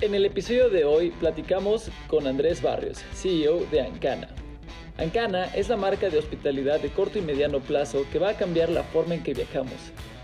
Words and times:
En 0.00 0.14
el 0.14 0.24
episodio 0.24 0.70
de 0.70 0.84
hoy 0.84 1.10
platicamos 1.10 1.90
con 2.06 2.28
Andrés 2.28 2.62
Barrios, 2.62 2.98
CEO 3.14 3.66
de 3.72 3.80
Ancana. 3.80 4.28
Ancana 4.96 5.46
es 5.46 5.68
la 5.68 5.76
marca 5.76 6.08
de 6.08 6.18
hospitalidad 6.18 6.78
de 6.78 6.90
corto 6.90 7.18
y 7.18 7.22
mediano 7.22 7.58
plazo 7.58 8.06
que 8.12 8.20
va 8.20 8.28
a 8.28 8.36
cambiar 8.36 8.68
la 8.68 8.84
forma 8.84 9.16
en 9.16 9.24
que 9.24 9.34
viajamos, 9.34 9.74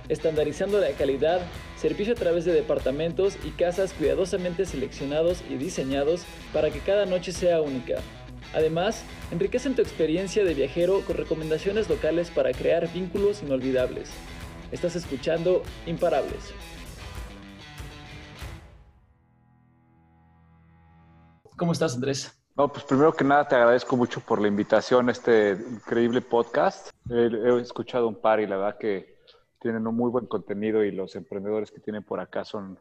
estandarizando 0.09 0.79
la 0.79 0.91
calidad, 0.91 1.41
servicio 1.77 2.13
a 2.13 2.17
través 2.17 2.45
de 2.45 2.53
departamentos 2.53 3.37
y 3.45 3.51
casas 3.51 3.93
cuidadosamente 3.95 4.65
seleccionados 4.65 5.43
y 5.51 5.57
diseñados 5.57 6.23
para 6.53 6.71
que 6.71 6.79
cada 6.79 7.05
noche 7.05 7.33
sea 7.33 7.61
única. 7.61 7.97
Además, 8.55 9.03
enriquecen 9.33 9.75
tu 9.75 9.83
experiencia 9.83 10.45
de 10.45 10.55
viajero 10.55 11.01
con 11.01 11.17
recomendaciones 11.17 11.89
locales 11.89 12.31
para 12.31 12.53
crear 12.53 12.93
vínculos 12.93 13.43
inolvidables. 13.43 14.09
Estás 14.71 14.95
escuchando 14.95 15.65
Imparables. 15.85 16.55
¿Cómo 21.57 21.73
estás, 21.73 21.95
Andrés? 21.95 22.37
No, 22.57 22.69
pues 22.69 22.85
primero 22.85 23.13
que 23.13 23.25
nada 23.25 23.47
te 23.47 23.55
agradezco 23.55 23.97
mucho 23.97 24.21
por 24.21 24.41
la 24.41 24.49
invitación 24.49 25.09
a 25.09 25.13
este 25.13 25.53
increíble 25.53 26.21
podcast. 26.21 26.91
He, 27.09 27.61
escuchado 27.61 28.09
un 28.09 28.21
par 28.21 28.41
y 28.41 28.47
la 28.47 28.57
verdad 28.57 28.79
que 28.79 29.19
tienen 29.61 29.87
un 29.87 29.95
muy 29.95 30.11
buen 30.11 30.27
contenido 30.27 30.85
y 30.85 30.91
los 30.91 31.15
emprendedores 31.15 31.71
que 31.71 31.81
tienen 31.81 32.03
por 32.03 32.19
acá 32.19 32.45
son, 32.45 32.79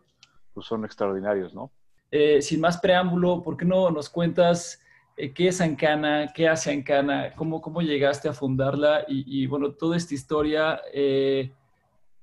pues 0.54 0.66
son 0.66 0.86
extraordinarios, 0.86 1.54
¿no? 1.54 1.72
Eh, 2.10 2.42
sin 2.42 2.62
más 2.62 2.78
preámbulo, 2.80 3.42
¿por 3.42 3.58
qué 3.58 3.66
no 3.66 3.90
nos 3.92 4.10
cuentas 4.10 4.80
eh, 5.18 5.34
qué 5.34 5.50
es 5.50 5.62
Ancana, 5.62 6.32
qué 6.34 6.48
hace 6.48 6.72
Ancana, 6.72 7.34
cómo, 7.36 7.62
cómo 7.62 7.82
llegaste 7.82 8.28
a 8.28 8.34
fundarla 8.34 9.06
y, 9.08 9.46
bueno, 9.46 9.74
toda 9.74 9.98
esta 9.98 10.16
historia 10.16 10.82
eh, 10.92 11.52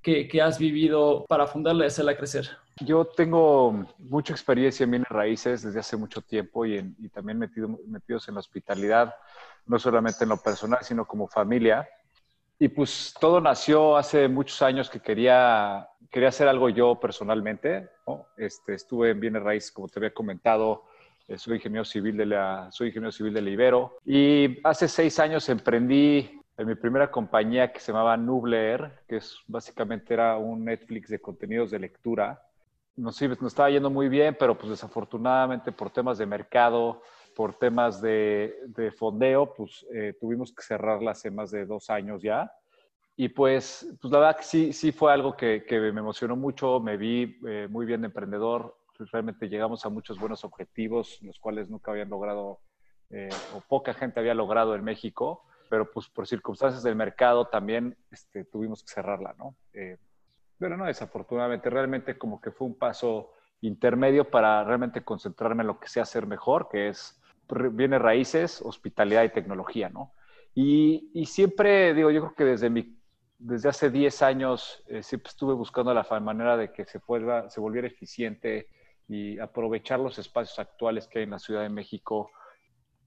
que, 0.03 0.27
que, 0.27 0.43
has 0.43 0.59
vivido 0.59 1.25
para 1.29 1.47
fundarla 1.47 1.85
y 1.85 1.87
hacerla 1.89 2.17
crecer. 2.17 2.49
Yo 2.81 3.05
tengo 3.05 3.87
mucha 3.99 4.33
experiencia 4.33 4.85
en 4.85 4.91
bienes 4.91 5.09
raíces 5.09 5.63
desde 5.63 5.81
hace 5.81 5.97
mucho 5.97 6.23
tiempo 6.23 6.65
y, 6.65 6.77
y 6.99 7.09
también 7.09 7.39
metido, 7.39 7.69
metidos 7.87 8.29
en 8.29 8.35
la 8.35 8.41
hospitalidad, 8.41 9.15
no 9.67 9.79
solamente 9.79 10.25
en 10.25 10.31
lo 10.31 10.39
personal, 10.39 10.81
sino 10.83 11.05
como 11.07 11.29
familia. 11.29 11.89
Y 12.63 12.69
pues 12.69 13.15
todo 13.19 13.41
nació 13.41 13.97
hace 13.97 14.29
muchos 14.29 14.61
años 14.61 14.91
que 14.91 15.01
quería, 15.01 15.89
quería 16.11 16.29
hacer 16.29 16.47
algo 16.47 16.69
yo 16.69 17.01
personalmente. 17.01 17.89
Este, 18.37 18.75
estuve 18.75 19.11
en 19.11 19.21
bienes 19.21 19.43
raíces, 19.43 19.73
como 19.73 19.89
te 19.89 19.99
había 19.99 20.13
comentado, 20.13 20.85
eh, 21.27 21.39
soy 21.39 21.57
ingeniero 21.57 21.87
civil 21.87 22.19
de 22.19 22.27
la, 22.27 22.69
soy 22.71 22.89
ingeniero 22.89 23.13
civil 23.13 23.33
de 23.33 23.41
la 23.41 23.49
Ibero. 23.49 23.97
Y 24.05 24.59
hace 24.63 24.89
seis 24.89 25.19
años 25.19 25.49
emprendí 25.49 26.39
en 26.59 26.67
mi 26.67 26.75
primera 26.75 27.11
compañía 27.11 27.73
que 27.73 27.81
se 27.81 27.93
llamaba 27.93 28.19
Nubler, 28.19 29.05
que 29.09 29.17
es 29.17 29.39
básicamente 29.47 30.13
era 30.13 30.37
un 30.37 30.63
Netflix 30.63 31.09
de 31.09 31.19
contenidos 31.19 31.71
de 31.71 31.79
lectura. 31.79 32.43
Nos, 33.01 33.21
nos 33.23 33.43
estaba 33.43 33.71
yendo 33.71 33.91
muy 33.91 34.09
bien, 34.09 34.37
pero 34.39 34.57
pues 34.57 34.71
desafortunadamente 34.71 35.73
por 35.73 35.91
temas 35.91 36.19
de 36.19 36.27
mercado, 36.27 37.03
por 37.35 37.55
temas 37.55 38.01
de, 38.03 38.55
de 38.67 38.91
fondeo, 38.91 39.55
pues 39.55 39.87
eh, 39.95 40.15
tuvimos 40.21 40.53
que 40.53 40.63
cerrarla 40.63 41.13
hace 41.13 41.31
más 41.31 41.51
de 41.51 41.65
dos 41.65 41.89
años 41.91 42.23
ya. 42.23 42.53
Y 43.17 43.29
pues, 43.29 43.87
pues 44.01 44.13
la 44.13 44.19
verdad 44.19 44.37
que 44.37 44.45
sí, 44.45 44.73
sí 44.73 44.93
fue 44.93 45.13
algo 45.13 45.37
que, 45.37 45.65
que 45.67 45.79
me 45.79 46.01
emocionó 46.01 46.37
mucho, 46.37 46.81
me 46.81 46.97
vi 46.97 47.39
eh, 47.47 47.69
muy 47.71 47.87
bien 47.87 48.03
de 48.03 48.07
emprendedor, 48.07 48.77
realmente 49.11 49.49
llegamos 49.49 49.85
a 49.85 49.89
muchos 49.89 50.19
buenos 50.19 50.45
objetivos, 50.45 51.21
los 51.23 51.39
cuales 51.39 51.69
nunca 51.71 51.91
habían 51.91 52.11
logrado 52.11 52.61
eh, 53.11 53.31
o 53.55 53.61
poca 53.61 53.95
gente 53.95 54.21
había 54.21 54.35
logrado 54.35 54.75
en 54.75 54.85
México, 54.85 55.43
pero 55.69 55.91
pues 55.91 56.09
por 56.09 56.27
circunstancias 56.27 56.83
del 56.83 56.97
mercado 56.97 57.47
también 57.47 57.97
este, 58.11 58.45
tuvimos 58.45 58.83
que 58.83 58.93
cerrarla, 58.93 59.35
¿no? 59.39 59.57
Eh, 59.73 59.97
pero 60.61 60.77
no, 60.77 60.85
desafortunadamente, 60.85 61.71
realmente 61.71 62.19
como 62.19 62.41
que 62.41 62.51
fue 62.53 62.67
un 62.69 62.79
paso 62.79 63.33
intermedio 63.63 64.31
para 64.31 64.63
realmente 64.63 65.03
concentrarme 65.03 65.63
en 65.63 65.69
lo 65.69 65.81
que 65.81 65.89
sé 65.89 66.01
hacer 66.01 66.27
mejor, 66.27 66.69
que 66.71 66.89
es 66.89 67.21
viene 67.73 67.99
raíces, 67.99 68.61
hospitalidad 68.63 69.25
y 69.25 69.31
tecnología, 69.31 69.89
¿no? 69.89 70.13
Y, 70.55 71.11
y, 71.15 71.27
siempre, 71.27 71.95
digo, 71.95 72.11
yo 72.11 72.21
creo 72.21 72.35
que 72.35 72.45
desde, 72.45 72.71
mi, 72.71 72.97
desde 73.39 73.71
hace 73.71 73.91
10 73.91 74.23
años 74.23 74.85
eh, 74.87 75.03
siempre 75.03 75.31
estuve 75.31 75.55
buscando 75.55 75.95
la 75.95 76.07
manera 76.21 76.57
de 76.57 76.73
que 76.73 76.85
se, 76.85 76.99
vuelva, 76.99 77.49
se 77.49 77.61
volviera 77.61 77.89
eficiente 77.89 78.69
y 79.09 79.39
aprovechar 79.39 79.99
los 79.99 80.19
espacios 80.19 80.59
actuales 80.59 81.09
que 81.09 81.21
hay 81.21 81.25
en 81.25 81.31
la 81.31 81.39
Ciudad 81.39 81.63
de 81.63 81.71
México, 81.71 82.31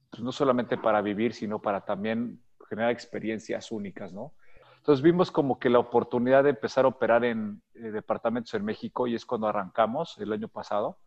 pues 0.09 0.23
no 0.23 0.31
solamente 0.31 0.77
para 0.77 1.01
vivir, 1.01 1.33
sino 1.33 1.61
para 1.61 1.81
también 1.81 2.41
generar 2.67 2.91
experiencias 2.91 3.71
únicas, 3.71 4.11
¿no? 4.11 4.33
Entonces 4.83 5.01
vimos 5.01 5.31
como 5.31 5.59
que 5.59 5.69
la 5.69 5.79
oportunidad 5.79 6.43
de 6.43 6.49
empezar 6.49 6.83
a 6.83 6.89
operar 6.89 7.23
en 7.23 7.61
eh, 7.73 7.91
departamentos 7.91 8.53
en 8.53 8.65
México 8.65 9.07
y 9.07 9.15
es 9.15 9.25
cuando 9.25 9.47
arrancamos 9.47 10.17
el 10.19 10.33
año 10.33 10.49
pasado 10.49 10.97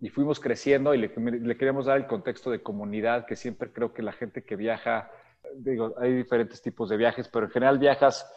y 0.00 0.08
fuimos 0.08 0.40
creciendo 0.40 0.92
y 0.92 0.98
le, 0.98 1.56
queríamos 1.56 1.86
dar 1.86 1.96
el 1.96 2.06
contexto 2.06 2.50
de 2.50 2.62
comunidad, 2.62 3.24
que 3.24 3.36
siempre 3.36 3.72
creo 3.72 3.94
que 3.94 4.02
la 4.02 4.12
gente 4.12 4.44
que 4.44 4.56
viaja, 4.56 5.10
digo, 5.54 5.94
hay 5.98 6.12
diferentes 6.14 6.60
tipos 6.60 6.90
de 6.90 6.96
viajes, 6.96 7.28
pero 7.28 7.46
en 7.46 7.52
general 7.52 7.78
viajas 7.78 8.30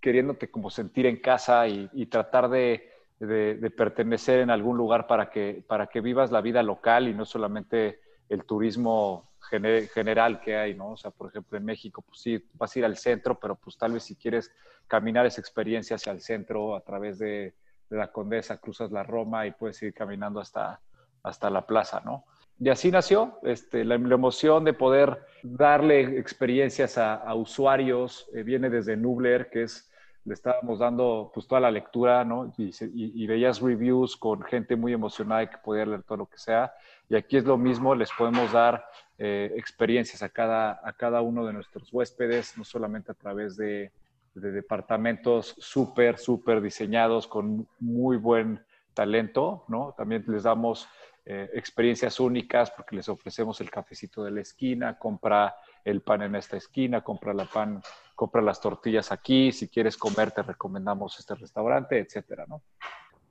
queriéndote 0.00 0.50
como 0.50 0.70
sentir 0.70 1.06
en 1.06 1.20
casa 1.20 1.66
y, 1.66 1.88
y 1.94 2.06
tratar 2.06 2.48
de 2.48 2.94
de, 3.18 3.70
pertenecer 3.70 4.40
en 4.40 4.50
algún 4.50 4.76
lugar 4.76 5.06
para 5.06 5.30
que, 5.30 5.64
para 5.66 5.86
que 5.86 6.00
vivas 6.00 6.30
la 6.30 6.40
vida 6.40 6.62
local 6.62 7.08
y 7.08 7.14
no 7.14 7.24
solamente 7.24 8.00
el 8.28 8.44
turismo 8.44 9.30
general 9.50 10.40
que 10.40 10.56
hay, 10.56 10.74
¿no? 10.74 10.90
O 10.92 10.96
sea, 10.96 11.10
por 11.10 11.28
ejemplo, 11.28 11.56
en 11.58 11.64
México, 11.64 12.02
pues 12.02 12.20
sí, 12.20 12.44
vas 12.54 12.74
a 12.74 12.78
ir 12.78 12.84
al 12.84 12.96
centro, 12.96 13.38
pero 13.38 13.56
pues 13.56 13.76
tal 13.76 13.92
vez 13.92 14.04
si 14.04 14.16
quieres 14.16 14.52
caminar 14.86 15.26
esa 15.26 15.40
experiencia 15.40 15.96
hacia 15.96 16.12
el 16.12 16.20
centro 16.20 16.76
a 16.76 16.80
través 16.80 17.18
de, 17.18 17.54
la 17.90 18.10
Condesa, 18.10 18.58
cruzas 18.58 18.90
la 18.90 19.04
Roma 19.04 19.46
y 19.46 19.52
puedes 19.52 19.80
ir 19.82 19.94
caminando 19.94 20.40
hasta, 20.40 20.80
hasta 21.22 21.48
la 21.48 21.64
plaza, 21.64 22.02
¿no? 22.04 22.24
Y 22.58 22.68
así 22.68 22.90
nació 22.90 23.38
este, 23.42 23.84
la, 23.84 23.94
emoción 23.94 24.64
de 24.64 24.72
poder 24.72 25.24
darle 25.42 26.18
experiencias 26.18 26.98
a, 26.98 27.32
usuarios, 27.34 28.28
eh, 28.34 28.42
viene 28.42 28.68
desde 28.70 28.96
Nubler, 28.96 29.48
que 29.50 29.64
es 29.64 29.90
le 30.24 30.32
estábamos 30.32 30.78
dando 30.78 31.30
pues 31.34 31.46
toda 31.46 31.60
la 31.60 31.70
lectura, 31.70 32.24
¿no? 32.24 32.52
Y, 32.56 33.26
veías 33.26 33.60
reviews 33.60 34.16
con 34.16 34.42
gente 34.42 34.74
muy 34.74 34.92
emocionada 34.92 35.48
que 35.48 35.58
podía 35.58 35.84
leer 35.84 36.02
todo 36.02 36.18
lo 36.18 36.26
que 36.26 36.38
sea. 36.38 36.72
Y 37.08 37.16
aquí 37.16 37.36
es 37.36 37.44
lo 37.44 37.58
mismo, 37.58 37.94
les 37.94 38.10
podemos 38.12 38.50
dar 38.52 38.84
eh, 39.18 39.52
experiencias 39.56 40.22
a 40.22 40.28
cada, 40.28 40.80
a 40.82 40.92
cada 40.92 41.22
uno 41.22 41.46
de 41.46 41.52
nuestros 41.52 41.92
huéspedes, 41.92 42.56
no 42.58 42.64
solamente 42.64 43.12
a 43.12 43.14
través 43.14 43.56
de, 43.56 43.92
departamentos 44.34 45.54
súper, 45.58 46.18
súper 46.18 46.60
diseñados 46.60 47.28
con 47.28 47.68
muy 47.78 48.16
buen 48.16 48.60
talento, 48.92 49.64
¿no? 49.68 49.94
También 49.96 50.24
les 50.26 50.42
damos 50.42 50.88
eh, 51.24 51.48
experiencias 51.54 52.18
únicas 52.18 52.72
porque 52.72 52.96
les 52.96 53.08
ofrecemos 53.08 53.60
el 53.60 53.70
cafecito 53.70 54.24
de 54.24 54.32
la 54.32 54.40
esquina, 54.40 54.98
compra 54.98 55.54
el 55.84 56.00
pan 56.00 56.22
en 56.22 56.34
esta 56.34 56.56
esquina, 56.56 57.02
compra 57.02 57.32
la 57.32 57.44
pan 57.44 57.80
compra 58.14 58.42
las 58.42 58.60
tortillas 58.60 59.12
aquí, 59.12 59.52
si 59.52 59.68
quieres 59.68 59.96
comer 59.96 60.30
te 60.30 60.42
recomendamos 60.42 61.18
este 61.18 61.34
restaurante, 61.34 61.98
etcétera, 61.98 62.46
¿no? 62.48 62.62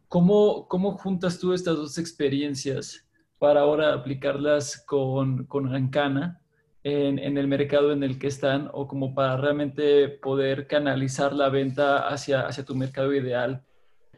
¿Cómo, 0.07 0.67
cómo 0.67 0.97
juntas 0.97 1.39
tú 1.39 1.53
estas 1.53 1.75
dos 1.75 1.97
experiencias 1.97 3.07
para 3.43 3.59
ahora 3.59 3.93
aplicarlas 3.93 4.77
con, 4.85 5.43
con 5.47 5.75
Ancana 5.75 6.39
en, 6.81 7.19
en, 7.19 7.37
el 7.37 7.49
mercado 7.49 7.91
en 7.91 8.01
el 8.01 8.17
que 8.17 8.27
están 8.27 8.69
o 8.71 8.87
como 8.87 9.13
para 9.13 9.35
realmente 9.35 10.07
poder 10.07 10.65
canalizar 10.65 11.33
la 11.33 11.49
venta 11.49 12.07
hacia, 12.07 12.47
hacia 12.47 12.63
tu 12.63 12.73
mercado 12.73 13.13
ideal? 13.13 13.61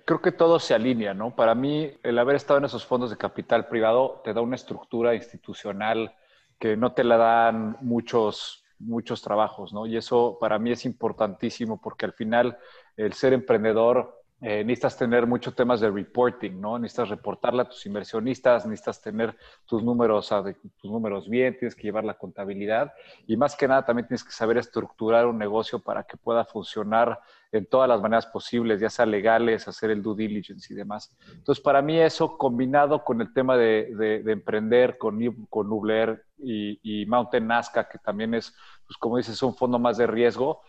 Creo 0.05 0.21
que 0.21 0.31
todo 0.31 0.59
se 0.59 0.75
alinea, 0.75 1.15
¿no? 1.15 1.35
Para 1.35 1.55
mí, 1.55 1.91
el 2.03 2.19
haber 2.19 2.35
estado 2.35 2.59
en 2.59 2.65
esos 2.65 2.85
fondos 2.85 3.09
de 3.09 3.17
capital 3.17 3.67
privado 3.67 4.21
te 4.23 4.31
da 4.31 4.41
una 4.41 4.57
estructura 4.57 5.15
institucional 5.15 6.13
que 6.59 6.77
no 6.77 6.93
te 6.93 7.03
la 7.03 7.17
dan 7.17 7.77
muchos 7.81 8.63
muchos 8.77 9.23
trabajos, 9.23 9.73
¿no? 9.73 9.87
Y 9.87 9.97
eso 9.97 10.37
para 10.39 10.59
mí 10.59 10.71
es 10.71 10.85
importantísimo 10.85 11.81
porque 11.81 12.05
al 12.05 12.13
final 12.13 12.59
el 12.95 13.13
ser 13.13 13.33
emprendedor 13.33 14.21
eh, 14.41 14.65
necesitas 14.65 14.97
tener 14.97 15.25
muchos 15.25 15.55
temas 15.55 15.79
de 15.79 15.89
reporting, 15.89 16.59
¿no? 16.59 16.77
Necesitas 16.77 17.09
reportarle 17.09 17.61
a 17.61 17.69
tus 17.69 17.85
inversionistas, 17.85 18.65
necesitas 18.65 19.01
tener 19.01 19.35
tus 19.65 19.81
números, 19.81 20.29
tus 20.77 20.91
números 20.91 21.29
bien, 21.29 21.57
tienes 21.57 21.73
que 21.73 21.83
llevar 21.83 22.03
la 22.03 22.15
contabilidad 22.15 22.91
y 23.27 23.37
más 23.37 23.55
que 23.55 23.67
nada 23.67 23.85
también 23.85 24.07
tienes 24.07 24.25
que 24.25 24.33
saber 24.33 24.57
estructurar 24.57 25.25
un 25.25 25.37
negocio 25.37 25.79
para 25.79 26.03
que 26.03 26.17
pueda 26.17 26.43
funcionar 26.43 27.17
en 27.53 27.65
todas 27.65 27.87
las 27.87 28.01
maneras 28.01 28.25
posibles, 28.25 28.81
ya 28.81 28.89
sea 28.89 29.05
legales, 29.05 29.69
hacer 29.69 29.89
el 29.89 30.03
due 30.03 30.17
diligence 30.17 30.73
y 30.73 30.75
demás. 30.75 31.15
Entonces, 31.33 31.63
para 31.63 31.81
mí 31.81 31.97
eso 31.97 32.37
combinado 32.37 33.05
con 33.05 33.21
el 33.21 33.33
tema 33.33 33.55
de, 33.55 34.21
emprender 34.27 34.97
con, 34.97 35.17
con 35.49 35.69
Nubler 35.69 36.25
y, 36.37 36.79
y, 36.83 37.05
Mountain 37.05 37.47
Nazca, 37.47 37.87
que 37.87 37.99
también 37.99 38.33
es, 38.33 38.53
pues 38.85 38.97
como 38.97 39.15
dices, 39.15 39.41
un 39.41 39.55
fondo 39.55 39.79
más 39.79 39.95
de 39.95 40.07
riesgo, 40.07 40.61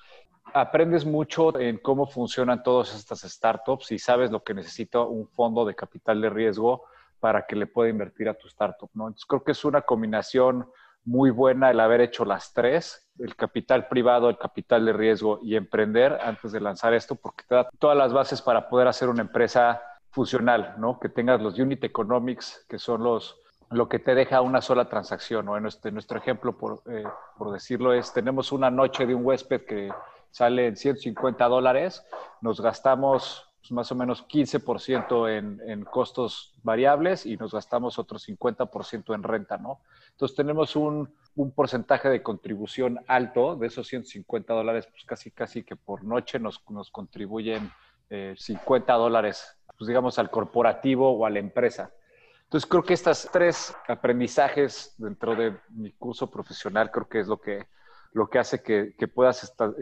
aprendes 0.57 1.05
mucho 1.05 1.59
en 1.59 1.77
cómo 1.77 2.07
funcionan 2.07 2.63
todas 2.63 2.95
estas 2.95 3.21
startups 3.21 3.93
y 3.93 3.99
sabes 3.99 4.31
lo 4.31 4.43
que 4.43 4.55
necesita 4.55 5.01
un 5.01 5.29
fondo 5.29 5.67
de 5.67 5.75
capital 5.75 6.19
de 6.23 6.31
riesgo 6.31 6.85
para 7.21 7.45
que 7.47 7.57
le 7.57 7.67
pueda 7.67 7.91
invertir 7.91 8.27
a 8.31 8.35
tu 8.35 8.49
startup, 8.49 8.89
¿no? 8.95 9.09
Entonces 9.09 9.27
creo 9.27 9.45
que 9.45 9.53
es 9.53 9.65
una 9.67 9.83
combinación 9.83 10.67
muy 11.05 11.31
buena 11.31 11.71
el 11.71 11.79
haber 11.79 12.01
hecho 12.01 12.25
las 12.25 12.55
tres, 12.55 13.07
el 13.19 13.37
capital 13.37 13.87
privado, 13.87 14.31
el 14.31 14.39
capital 14.39 14.87
de 14.87 14.95
riesgo 14.95 15.41
y 15.43 15.57
emprender 15.57 16.19
antes 16.23 16.53
de 16.53 16.61
lanzar 16.61 16.95
esto, 16.95 17.17
porque 17.17 17.45
te 17.47 17.55
da 17.55 17.69
todas 17.79 17.97
las 17.97 18.15
bases 18.15 18.41
para 18.41 18.69
poder 18.71 18.89
hacer 18.89 19.11
una 19.11 19.23
empresa 19.23 19.83
funcional, 20.11 20.75
¿no? 20.79 20.99
Que 20.99 21.11
tengas 21.11 21.41
los 21.43 21.59
unit 21.59 21.85
economics, 21.85 22.65
que 22.67 22.79
son 22.79 23.03
los, 23.03 23.39
lo 23.71 23.91
que 23.91 23.99
te 23.99 24.15
deja 24.15 24.41
una 24.41 24.63
sola 24.63 24.89
transacción, 24.89 25.45
¿no? 25.45 25.57
En 25.59 25.65
nuestro, 25.65 26.19
ejemplo, 26.19 26.57
por, 26.57 26.83
eh, 26.87 27.05
por 27.37 27.53
decirlo, 27.53 27.93
es, 27.93 28.11
tenemos 28.15 28.53
una 28.53 28.71
noche 28.71 29.07
de 29.07 29.15
un 29.15 29.25
huésped 29.25 29.67
que 29.67 29.91
sale 30.37 30.67
en 30.67 30.77
150 30.77 31.47
dólares, 31.47 32.05
nos 32.43 32.61
gastamos 32.61 33.49
pues, 33.59 33.73
más 33.73 33.91
o 33.91 33.95
menos 33.95 34.29
15% 34.29 35.31
en, 35.31 35.63
en 35.67 35.85
costos 35.87 36.53
variables 36.63 37.25
y 37.25 37.39
nos 37.39 37.55
gastamos 37.55 37.99
otro 37.99 38.19
50% 38.19 39.15
en 39.15 39.23
renta, 39.23 39.57
¿no? 39.57 39.81
Entonces 40.11 40.37
tenemos 40.37 40.77
un, 40.77 41.11
un, 41.37 41.53
porcentaje 41.53 42.11
de 42.11 42.23
contribución 42.23 43.01
alto 43.09 43.57
de 43.57 43.69
esos 43.69 43.87
150 43.87 44.53
dólares, 44.53 44.87
pues 44.91 45.05
casi, 45.07 45.31
casi 45.31 45.63
que 45.63 45.75
por 45.75 46.05
noche 46.05 46.39
nos, 46.39 46.63
nos 46.69 46.91
contribuyen 46.91 47.73
eh, 48.11 48.35
50 48.37 48.93
dólares, 48.93 49.57
pues 49.79 49.89
digamos, 49.89 50.19
al 50.19 50.29
corporativo 50.29 51.13
o 51.13 51.25
a 51.25 51.31
la 51.31 51.39
empresa. 51.39 51.95
Entonces 52.43 52.69
creo 52.69 52.83
que 52.83 52.93
estos 52.93 53.27
tres 53.33 53.75
aprendizajes 53.89 54.97
dentro 54.99 55.35
de 55.35 55.57
mi 55.71 55.93
curso 55.93 56.31
profesional 56.31 56.91
creo 56.91 57.09
que 57.09 57.21
es 57.21 57.27
lo 57.27 57.41
que, 57.41 57.69
lo 58.13 58.29
que 58.29 58.39
hace 58.39 58.63
que, 58.63 58.95
que 58.99 59.09
puedas 59.09 59.43
esta, 59.43 59.73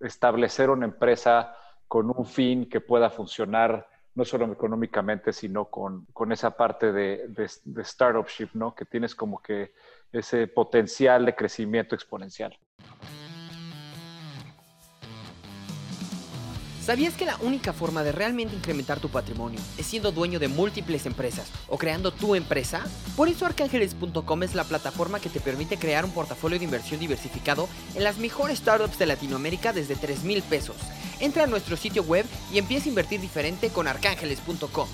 establecer 0.00 0.70
una 0.70 0.86
empresa 0.86 1.56
con 1.88 2.10
un 2.10 2.26
fin 2.26 2.68
que 2.68 2.80
pueda 2.80 3.10
funcionar 3.10 3.88
no 4.14 4.24
solo 4.24 4.50
económicamente, 4.52 5.32
sino 5.32 5.66
con, 5.66 6.06
con 6.12 6.30
esa 6.30 6.56
parte 6.56 6.92
de, 6.92 7.26
de, 7.28 7.50
de 7.64 7.84
startupship, 7.84 8.50
¿no? 8.54 8.74
Que 8.74 8.84
tienes 8.84 9.14
como 9.14 9.42
que 9.42 9.72
ese 10.12 10.46
potencial 10.46 11.26
de 11.26 11.34
crecimiento 11.34 11.94
exponencial. 11.94 12.56
¿Sabías 16.84 17.16
que 17.16 17.24
la 17.24 17.38
única 17.38 17.72
forma 17.72 18.02
de 18.02 18.12
realmente 18.12 18.54
incrementar 18.54 19.00
tu 19.00 19.08
patrimonio 19.08 19.58
es 19.78 19.86
siendo 19.86 20.12
dueño 20.12 20.38
de 20.38 20.48
múltiples 20.48 21.06
empresas 21.06 21.50
o 21.66 21.78
creando 21.78 22.12
tu 22.12 22.34
empresa? 22.34 22.84
Por 23.16 23.28
eso 23.28 23.46
arcángeles.com 23.46 24.42
es 24.42 24.54
la 24.54 24.64
plataforma 24.64 25.18
que 25.18 25.30
te 25.30 25.40
permite 25.40 25.78
crear 25.78 26.04
un 26.04 26.10
portafolio 26.10 26.58
de 26.58 26.66
inversión 26.66 27.00
diversificado 27.00 27.70
en 27.94 28.04
las 28.04 28.18
mejores 28.18 28.58
startups 28.58 28.98
de 28.98 29.06
Latinoamérica 29.06 29.72
desde 29.72 29.96
3 29.96 30.24
mil 30.24 30.42
pesos. 30.42 30.76
Entra 31.20 31.44
a 31.44 31.46
nuestro 31.46 31.78
sitio 31.78 32.02
web 32.02 32.26
y 32.52 32.58
empieza 32.58 32.84
a 32.84 32.90
invertir 32.90 33.18
diferente 33.18 33.70
con 33.70 33.88
arcángeles.com. 33.88 34.88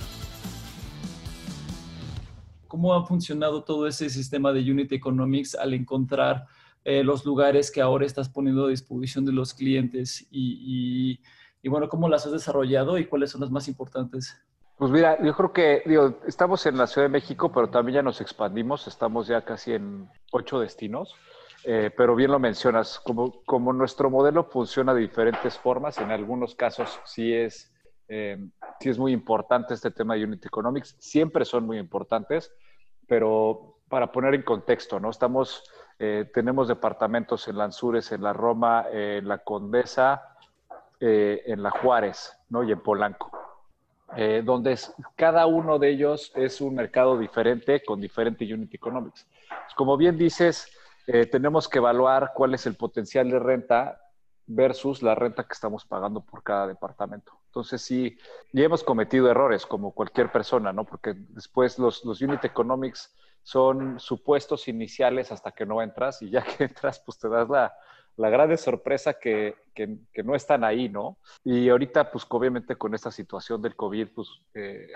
¿Cómo 2.68 2.94
ha 2.94 3.04
funcionado 3.04 3.64
todo 3.64 3.88
ese 3.88 4.10
sistema 4.10 4.52
de 4.52 4.60
Unit 4.60 4.92
Economics 4.92 5.56
al 5.56 5.74
encontrar 5.74 6.46
eh, 6.84 7.02
los 7.02 7.24
lugares 7.24 7.68
que 7.72 7.80
ahora 7.80 8.06
estás 8.06 8.28
poniendo 8.28 8.66
a 8.66 8.68
disposición 8.68 9.24
de 9.24 9.32
los 9.32 9.52
clientes 9.52 10.28
y, 10.30 11.18
y 11.18 11.20
y 11.62 11.68
bueno, 11.68 11.88
¿cómo 11.88 12.08
las 12.08 12.26
has 12.26 12.32
desarrollado 12.32 12.98
y 12.98 13.06
cuáles 13.06 13.30
son 13.30 13.40
las 13.40 13.50
más 13.50 13.68
importantes? 13.68 14.36
Pues 14.80 14.90
mira, 14.90 15.22
yo 15.22 15.34
creo 15.34 15.52
que 15.52 15.82
digo, 15.84 16.20
estamos 16.26 16.64
en 16.64 16.78
la 16.78 16.86
Ciudad 16.86 17.06
de 17.06 17.12
México, 17.12 17.52
pero 17.52 17.68
también 17.68 17.96
ya 17.96 18.02
nos 18.02 18.22
expandimos, 18.22 18.86
estamos 18.86 19.26
ya 19.26 19.44
casi 19.44 19.74
en 19.74 20.08
ocho 20.32 20.58
destinos, 20.58 21.14
eh, 21.64 21.90
pero 21.94 22.16
bien 22.16 22.30
lo 22.30 22.38
mencionas, 22.38 22.98
como, 23.00 23.42
como 23.44 23.74
nuestro 23.74 24.08
modelo 24.08 24.44
funciona 24.44 24.94
de 24.94 25.02
diferentes 25.02 25.58
formas, 25.58 25.98
en 25.98 26.10
algunos 26.10 26.54
casos 26.54 26.98
sí 27.04 27.34
es, 27.34 27.70
eh, 28.08 28.38
sí 28.80 28.88
es 28.88 28.98
muy 28.98 29.12
importante 29.12 29.74
este 29.74 29.90
tema 29.90 30.14
de 30.14 30.24
Unit 30.24 30.46
Economics, 30.46 30.96
siempre 30.98 31.44
son 31.44 31.66
muy 31.66 31.78
importantes, 31.78 32.50
pero 33.06 33.80
para 33.90 34.10
poner 34.10 34.34
en 34.34 34.42
contexto, 34.42 34.98
¿no? 34.98 35.10
Estamos, 35.10 35.62
eh, 35.98 36.30
tenemos 36.32 36.68
departamentos 36.68 37.48
en 37.48 37.58
Lanzures, 37.58 38.12
en 38.12 38.22
la 38.22 38.32
Roma, 38.32 38.86
en 38.90 39.28
la 39.28 39.38
Condesa, 39.38 40.29
eh, 41.00 41.42
en 41.46 41.62
la 41.62 41.70
Juárez 41.70 42.36
¿no? 42.50 42.62
y 42.62 42.72
en 42.72 42.80
Polanco, 42.80 43.30
eh, 44.16 44.42
donde 44.44 44.72
es, 44.72 44.94
cada 45.16 45.46
uno 45.46 45.78
de 45.78 45.88
ellos 45.88 46.30
es 46.34 46.60
un 46.60 46.74
mercado 46.74 47.18
diferente 47.18 47.82
con 47.82 48.00
diferente 48.00 48.44
unit 48.52 48.74
economics. 48.74 49.26
Pues, 49.48 49.74
como 49.74 49.96
bien 49.96 50.18
dices, 50.18 50.70
eh, 51.06 51.26
tenemos 51.26 51.68
que 51.68 51.78
evaluar 51.78 52.32
cuál 52.34 52.54
es 52.54 52.66
el 52.66 52.74
potencial 52.74 53.30
de 53.30 53.38
renta 53.38 54.00
versus 54.46 55.02
la 55.02 55.14
renta 55.14 55.44
que 55.44 55.54
estamos 55.54 55.86
pagando 55.86 56.20
por 56.20 56.42
cada 56.42 56.66
departamento. 56.66 57.32
Entonces, 57.46 57.80
sí, 57.80 58.18
ya 58.52 58.64
hemos 58.64 58.84
cometido 58.84 59.30
errores 59.30 59.64
como 59.64 59.92
cualquier 59.92 60.30
persona, 60.30 60.72
¿no? 60.72 60.84
Porque 60.84 61.14
después 61.14 61.78
los, 61.78 62.04
los 62.04 62.20
unit 62.20 62.44
economics 62.44 63.16
son 63.42 63.98
supuestos 63.98 64.68
iniciales 64.68 65.32
hasta 65.32 65.52
que 65.52 65.64
no 65.64 65.80
entras 65.80 66.20
y 66.20 66.30
ya 66.30 66.42
que 66.42 66.64
entras, 66.64 67.00
pues 67.00 67.18
te 67.18 67.28
das 67.28 67.48
la, 67.48 67.72
la 68.16 68.28
grande 68.28 68.56
sorpresa 68.56 69.14
que, 69.14 69.56
que, 69.74 69.96
que, 70.12 70.22
no 70.22 70.34
están 70.34 70.64
ahí, 70.64 70.88
¿no? 70.88 71.18
Y 71.44 71.68
ahorita, 71.68 72.10
pues 72.10 72.26
obviamente 72.28 72.76
con 72.76 72.94
esta 72.94 73.10
situación 73.10 73.62
del 73.62 73.76
COVID, 73.76 74.08
pues 74.14 74.28
eh, 74.54 74.88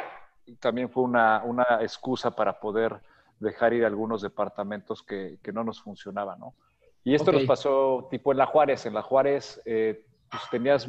también 0.61 0.91
fue 0.91 1.05
una, 1.05 1.43
una, 1.45 1.65
excusa 1.81 2.35
para 2.35 2.61
poder 2.61 3.01
dejar 3.41 3.73
ir 3.73 3.85
algunos 3.85 4.23
departamentos 4.23 5.03
que, 5.03 5.39
que 5.43 5.53
no 5.53 5.65
nos 5.65 5.81
funcionaban, 5.81 6.39
¿no? 6.39 6.55
Y 7.05 7.15
esto 7.15 7.31
okay. 7.31 7.41
nos 7.41 7.49
pasó 7.49 8.09
tipo 8.11 8.33
en 8.33 8.39
La 8.39 8.47
Juárez. 8.47 8.87
En 8.87 8.95
La 8.95 9.03
Juárez, 9.03 9.61
eh, 9.67 10.05
pues 10.31 10.43
tenías, 10.51 10.89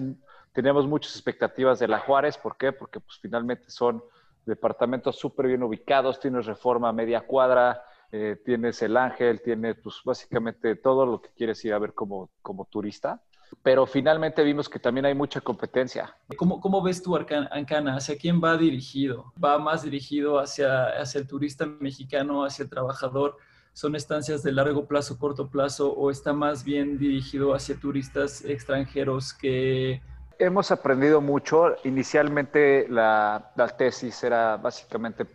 teníamos 0.54 0.88
muchas 0.88 1.14
expectativas 1.14 1.80
de 1.80 1.90
La 1.90 2.00
Juárez. 2.00 2.38
¿Por 2.38 2.58
qué? 2.58 2.72
Porque 2.72 3.02
pues 3.02 3.20
finalmente 3.20 3.70
son 3.70 4.02
departamentos 4.46 5.18
súper 5.18 5.48
bien 5.48 5.64
ubicados, 5.64 6.20
tienes 6.20 6.46
reforma 6.46 6.90
a 6.90 6.94
media 6.94 7.22
cuadra, 7.22 7.84
eh, 8.12 8.38
tienes 8.44 8.82
el 8.82 8.98
ángel, 8.98 9.42
tienes 9.42 9.76
pues 9.84 10.02
básicamente 10.04 10.76
todo 10.76 11.06
lo 11.06 11.22
que 11.22 11.30
quieres 11.36 11.64
ir 11.66 11.74
a 11.74 11.80
ver 11.80 11.94
como, 11.94 12.30
como 12.42 12.66
turista. 12.66 13.22
Pero 13.62 13.86
finalmente 13.86 14.44
vimos 14.44 14.68
que 14.68 14.80
también 14.80 15.06
hay 15.06 15.14
mucha 15.14 15.40
competencia. 15.42 16.16
¿Cómo, 16.38 16.60
cómo 16.60 16.82
ves 16.82 17.02
tú 17.02 17.16
Ancana? 17.16 17.96
¿Hacia 17.96 18.18
quién 18.18 18.42
va 18.44 18.58
dirigido? 18.58 19.34
¿Va 19.44 19.58
más 19.60 19.84
dirigido 19.84 20.40
hacia, 20.40 20.88
hacia 21.00 21.20
el 21.20 21.28
turista 21.28 21.66
mexicano, 21.66 22.44
hacia 22.44 22.64
el 22.64 22.70
trabajador? 22.70 23.38
¿Son 23.74 23.96
estancias 23.96 24.42
de 24.42 24.52
largo 24.52 24.88
plazo, 24.88 25.20
corto 25.20 25.50
plazo 25.50 25.94
o 25.94 26.10
está 26.10 26.34
más 26.34 26.64
bien 26.64 26.98
dirigido 26.98 27.54
hacia 27.54 27.76
turistas 27.76 28.44
extranjeros 28.46 29.34
que... 29.34 30.02
Hemos 30.40 30.72
aprendido 30.72 31.22
mucho. 31.22 31.76
Inicialmente 31.84 32.88
la, 32.90 33.52
la 33.56 33.68
tesis 33.68 34.24
era 34.24 34.58
básicamente 34.58 35.26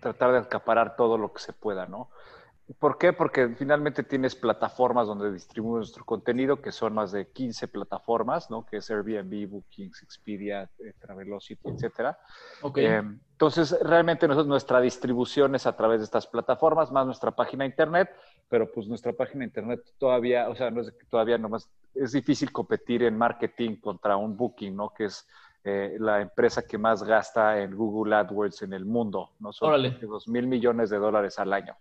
tratar 0.00 0.32
de 0.32 0.38
acaparar 0.38 0.96
todo 0.96 1.18
lo 1.18 1.32
que 1.32 1.40
se 1.40 1.52
pueda, 1.52 1.86
¿no? 1.86 2.08
¿Por 2.78 2.98
qué? 2.98 3.12
Porque 3.12 3.48
finalmente 3.48 4.04
tienes 4.04 4.34
plataformas 4.34 5.06
donde 5.06 5.32
distribuimos 5.32 5.78
nuestro 5.78 6.04
contenido, 6.04 6.60
que 6.60 6.70
son 6.70 6.94
más 6.94 7.10
de 7.10 7.28
15 7.28 7.68
plataformas, 7.68 8.50
¿no? 8.50 8.64
Que 8.64 8.76
es 8.76 8.90
Airbnb, 8.90 9.48
Bookings, 9.48 10.02
Expedia, 10.02 10.70
Travelocity, 11.00 11.68
etcétera. 11.68 12.18
Okay. 12.62 12.86
Eh, 12.86 13.02
entonces, 13.32 13.76
realmente 13.82 14.28
nosotros, 14.28 14.46
nuestra 14.46 14.80
distribución 14.80 15.54
es 15.54 15.66
a 15.66 15.76
través 15.76 16.00
de 16.00 16.04
estas 16.04 16.26
plataformas, 16.26 16.92
más 16.92 17.06
nuestra 17.06 17.32
página 17.32 17.64
de 17.64 17.70
internet, 17.70 18.10
pero 18.48 18.70
pues 18.70 18.86
nuestra 18.86 19.12
página 19.12 19.40
de 19.40 19.46
internet 19.46 19.80
todavía, 19.98 20.48
o 20.48 20.54
sea, 20.54 20.70
no 20.70 20.82
es 20.82 20.92
que 20.92 21.06
todavía 21.06 21.38
nomás, 21.38 21.68
es 21.94 22.12
difícil 22.12 22.52
competir 22.52 23.02
en 23.02 23.16
marketing 23.16 23.76
contra 23.76 24.16
un 24.16 24.36
Booking, 24.36 24.76
¿no? 24.76 24.92
Que 24.94 25.06
es 25.06 25.26
eh, 25.64 25.96
la 25.98 26.20
empresa 26.20 26.66
que 26.66 26.78
más 26.78 27.02
gasta 27.02 27.60
en 27.60 27.74
Google 27.76 28.14
AdWords 28.14 28.62
en 28.62 28.72
el 28.72 28.84
mundo, 28.84 29.30
¿no? 29.40 29.52
Son 29.52 29.70
2 30.00 30.28
mil 30.28 30.46
millones 30.46 30.88
de 30.88 30.98
dólares 30.98 31.38
al 31.38 31.52
año. 31.52 31.76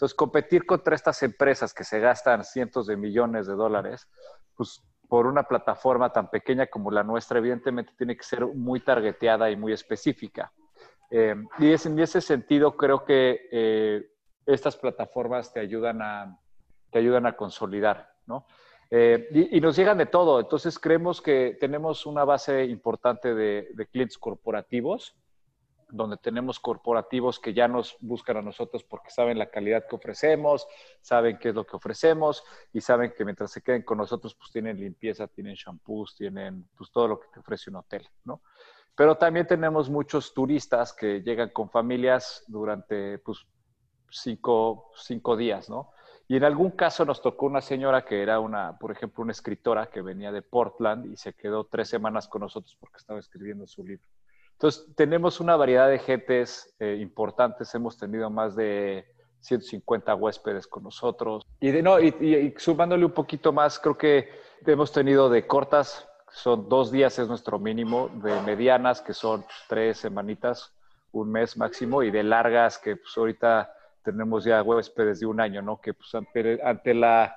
Entonces, 0.00 0.16
competir 0.16 0.64
contra 0.64 0.94
estas 0.94 1.22
empresas 1.22 1.74
que 1.74 1.84
se 1.84 2.00
gastan 2.00 2.42
cientos 2.42 2.86
de 2.86 2.96
millones 2.96 3.46
de 3.46 3.52
dólares, 3.52 4.08
pues 4.56 4.82
por 5.06 5.26
una 5.26 5.42
plataforma 5.42 6.10
tan 6.10 6.30
pequeña 6.30 6.68
como 6.68 6.90
la 6.90 7.02
nuestra, 7.02 7.36
evidentemente 7.36 7.92
tiene 7.98 8.16
que 8.16 8.22
ser 8.22 8.46
muy 8.46 8.80
targeteada 8.80 9.50
y 9.50 9.56
muy 9.56 9.74
específica. 9.74 10.50
Eh, 11.10 11.34
y 11.58 11.70
es, 11.70 11.84
en 11.84 11.98
ese 11.98 12.22
sentido 12.22 12.78
creo 12.78 13.04
que 13.04 13.46
eh, 13.52 14.10
estas 14.46 14.74
plataformas 14.74 15.52
te 15.52 15.60
ayudan 15.60 16.00
a, 16.00 16.40
te 16.90 16.98
ayudan 16.98 17.26
a 17.26 17.36
consolidar, 17.36 18.10
¿no? 18.24 18.46
Eh, 18.90 19.28
y, 19.32 19.58
y, 19.58 19.60
nos 19.60 19.76
llegan 19.76 19.98
de 19.98 20.06
todo. 20.06 20.40
Entonces 20.40 20.78
creemos 20.78 21.20
que 21.20 21.58
tenemos 21.60 22.06
una 22.06 22.24
base 22.24 22.64
importante 22.64 23.34
de, 23.34 23.68
de 23.74 23.86
clientes 23.86 24.16
corporativos 24.16 25.14
donde 25.92 26.16
tenemos 26.16 26.60
corporativos 26.60 27.38
que 27.38 27.54
ya 27.54 27.68
nos 27.68 27.96
buscan 28.00 28.38
a 28.38 28.42
nosotros 28.42 28.84
porque 28.84 29.10
saben 29.10 29.38
la 29.38 29.50
calidad 29.50 29.86
que 29.88 29.96
ofrecemos, 29.96 30.66
saben 31.00 31.38
qué 31.38 31.50
es 31.50 31.54
lo 31.54 31.64
que 31.66 31.76
ofrecemos 31.76 32.42
y 32.72 32.80
saben 32.80 33.12
que 33.16 33.24
mientras 33.24 33.50
se 33.50 33.62
queden 33.62 33.82
con 33.82 33.98
nosotros, 33.98 34.34
pues 34.34 34.50
tienen 34.50 34.78
limpieza, 34.78 35.26
tienen 35.26 35.54
shampoos, 35.54 36.14
tienen 36.16 36.68
pues 36.76 36.90
todo 36.90 37.08
lo 37.08 37.20
que 37.20 37.28
te 37.32 37.40
ofrece 37.40 37.70
un 37.70 37.76
hotel, 37.76 38.06
¿no? 38.24 38.42
Pero 38.94 39.16
también 39.16 39.46
tenemos 39.46 39.88
muchos 39.88 40.34
turistas 40.34 40.92
que 40.92 41.22
llegan 41.22 41.50
con 41.50 41.70
familias 41.70 42.44
durante 42.46 43.18
pues 43.18 43.46
cinco, 44.10 44.90
cinco 44.96 45.36
días, 45.36 45.70
¿no? 45.70 45.92
Y 46.30 46.36
en 46.36 46.44
algún 46.44 46.70
caso 46.70 47.04
nos 47.04 47.20
tocó 47.20 47.46
una 47.46 47.60
señora 47.60 48.04
que 48.04 48.22
era 48.22 48.38
una, 48.38 48.78
por 48.78 48.92
ejemplo, 48.92 49.22
una 49.24 49.32
escritora 49.32 49.90
que 49.90 50.00
venía 50.00 50.30
de 50.30 50.42
Portland 50.42 51.06
y 51.12 51.16
se 51.16 51.32
quedó 51.32 51.64
tres 51.64 51.88
semanas 51.88 52.28
con 52.28 52.42
nosotros 52.42 52.76
porque 52.78 52.98
estaba 52.98 53.18
escribiendo 53.18 53.66
su 53.66 53.82
libro. 53.82 54.04
Entonces, 54.60 54.94
tenemos 54.94 55.40
una 55.40 55.56
variedad 55.56 55.88
de 55.88 55.98
gentes 55.98 56.74
eh, 56.80 56.98
importantes. 57.00 57.74
Hemos 57.74 57.96
tenido 57.96 58.28
más 58.28 58.54
de 58.54 59.06
150 59.40 60.14
huéspedes 60.14 60.66
con 60.66 60.82
nosotros. 60.82 61.46
Y, 61.60 61.70
de, 61.70 61.82
no, 61.82 61.98
y, 61.98 62.54
sumándole 62.58 63.06
un 63.06 63.12
poquito 63.12 63.54
más, 63.54 63.78
creo 63.78 63.96
que 63.96 64.28
hemos 64.66 64.92
tenido 64.92 65.30
de 65.30 65.46
cortas, 65.46 66.06
son 66.30 66.68
dos 66.68 66.92
días 66.92 67.18
es 67.18 67.26
nuestro 67.26 67.58
mínimo, 67.58 68.10
de 68.22 68.38
medianas, 68.42 69.00
que 69.00 69.14
son 69.14 69.46
tres 69.66 69.96
semanitas, 69.96 70.74
un 71.12 71.32
mes 71.32 71.56
máximo 71.56 72.02
y 72.02 72.10
de 72.10 72.22
largas 72.22 72.76
que 72.76 72.96
pues 72.96 73.16
ahorita 73.16 73.72
tenemos 74.02 74.44
ya 74.44 74.62
huéspedes 74.62 75.20
de 75.20 75.26
un 75.26 75.40
año, 75.40 75.62
¿no? 75.62 75.80
Que 75.80 75.94
pues 75.94 76.14
ante, 76.14 76.92
la, 76.92 77.34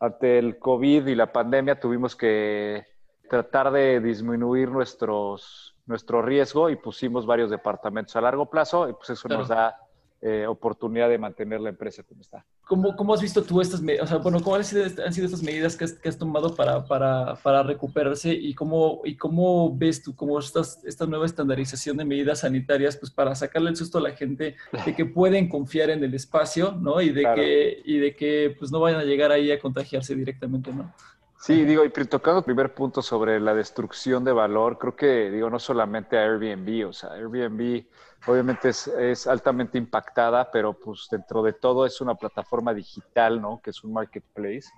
ante 0.00 0.38
el 0.38 0.58
COVID 0.58 1.06
y 1.06 1.14
la 1.14 1.32
pandemia 1.32 1.80
tuvimos 1.80 2.14
que 2.14 2.84
tratar 3.30 3.72
de 3.72 4.00
disminuir 4.00 4.70
nuestros, 4.70 5.77
nuestro 5.88 6.22
riesgo 6.22 6.70
y 6.70 6.76
pusimos 6.76 7.26
varios 7.26 7.50
departamentos 7.50 8.14
a 8.14 8.20
largo 8.20 8.46
plazo 8.46 8.88
y 8.88 8.92
pues 8.92 9.10
eso 9.10 9.28
nos 9.28 9.48
da 9.48 9.76
eh, 10.20 10.46
oportunidad 10.48 11.08
de 11.08 11.16
mantener 11.16 11.60
la 11.60 11.68
empresa 11.68 12.02
como 12.02 12.22
está. 12.22 12.44
¿Cómo, 12.66 12.96
cómo 12.96 13.14
has 13.14 13.22
visto 13.22 13.40
tú 13.42 13.60
estas 13.60 13.80
medidas? 13.80 14.04
O 14.04 14.08
sea, 14.08 14.18
bueno, 14.18 14.40
¿cómo 14.40 14.56
han 14.56 14.64
sido, 14.64 14.84
han 14.84 15.12
sido 15.14 15.26
estas 15.26 15.44
medidas 15.44 15.76
que 15.76 15.84
has, 15.84 15.92
que 15.92 16.08
has 16.08 16.18
tomado 16.18 16.56
para, 16.56 16.84
para, 16.84 17.36
para, 17.36 17.62
recuperarse 17.62 18.32
y 18.32 18.52
cómo, 18.52 19.00
y 19.04 19.16
cómo 19.16 19.76
ves 19.76 20.02
tú 20.02 20.16
cómo 20.16 20.38
estas, 20.40 20.84
esta 20.84 21.06
nueva 21.06 21.24
estandarización 21.24 21.96
de 21.96 22.04
medidas 22.04 22.40
sanitarias 22.40 22.96
pues 22.96 23.12
para 23.12 23.34
sacarle 23.36 23.70
el 23.70 23.76
susto 23.76 23.98
a 23.98 24.00
la 24.00 24.10
gente 24.10 24.56
de 24.84 24.94
que 24.94 25.04
pueden 25.06 25.48
confiar 25.48 25.90
en 25.90 26.02
el 26.02 26.12
espacio, 26.12 26.72
¿no? 26.72 27.00
Y 27.00 27.10
de 27.10 27.22
que, 27.36 27.82
y 27.84 27.98
de 27.98 28.16
que 28.16 28.56
pues 28.58 28.72
no 28.72 28.80
vayan 28.80 29.00
a 29.00 29.04
llegar 29.04 29.30
ahí 29.30 29.52
a 29.52 29.60
contagiarse 29.60 30.16
directamente, 30.16 30.72
¿no? 30.72 30.92
Sí, 31.40 31.64
digo, 31.64 31.84
y 31.84 31.90
tocando 31.90 32.40
el 32.40 32.44
primer 32.44 32.74
punto 32.74 33.00
sobre 33.00 33.38
la 33.38 33.54
destrucción 33.54 34.24
de 34.24 34.32
valor, 34.32 34.76
creo 34.76 34.96
que, 34.96 35.30
digo, 35.30 35.48
no 35.48 35.60
solamente 35.60 36.18
a 36.18 36.22
Airbnb, 36.22 36.88
o 36.88 36.92
sea, 36.92 37.10
Airbnb 37.12 37.86
obviamente 38.26 38.70
es, 38.70 39.26
altamente 39.26 39.78
impactada, 39.78 40.50
pero 40.50 40.74
pues 40.74 41.06
dentro 41.10 41.42
de 41.42 41.52
todo 41.52 41.86
es 41.86 42.00
una 42.00 42.16
plataforma 42.16 42.74
digital, 42.74 43.40
¿no? 43.40 43.60
Que 43.62 43.70
es 43.70 43.84
un 43.84 43.92
marketplace. 43.92 44.68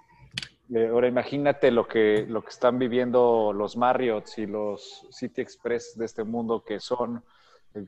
Eh, 0.72 0.88
ahora 0.88 1.08
imagínate 1.08 1.70
lo 1.70 1.88
que, 1.88 2.26
lo 2.28 2.42
que 2.42 2.50
están 2.50 2.78
viviendo 2.78 3.52
los 3.54 3.76
Marriotts 3.78 4.38
y 4.38 4.46
los 4.46 5.06
City 5.10 5.40
Express 5.40 5.96
de 5.96 6.04
este 6.04 6.24
mundo, 6.24 6.62
que 6.62 6.78
son 6.78 7.24
eh, 7.74 7.86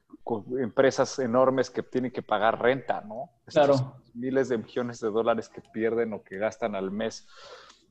empresas 0.59 1.19
enormes 1.19 1.69
que 1.69 1.83
tienen 1.83 2.11
que 2.11 2.23
pagar 2.23 2.61
renta, 2.61 3.03
¿no? 3.03 3.31
Claro. 3.45 4.01
miles 4.15 4.49
de 4.49 4.59
millones 4.59 4.99
de 5.01 5.11
dólares 5.11 5.51
que 5.51 5.61
pierden 5.61 6.15
o 6.15 6.23
que 6.23 6.39
gastan 6.39 6.75
al 6.75 6.91
mes. 6.91 7.29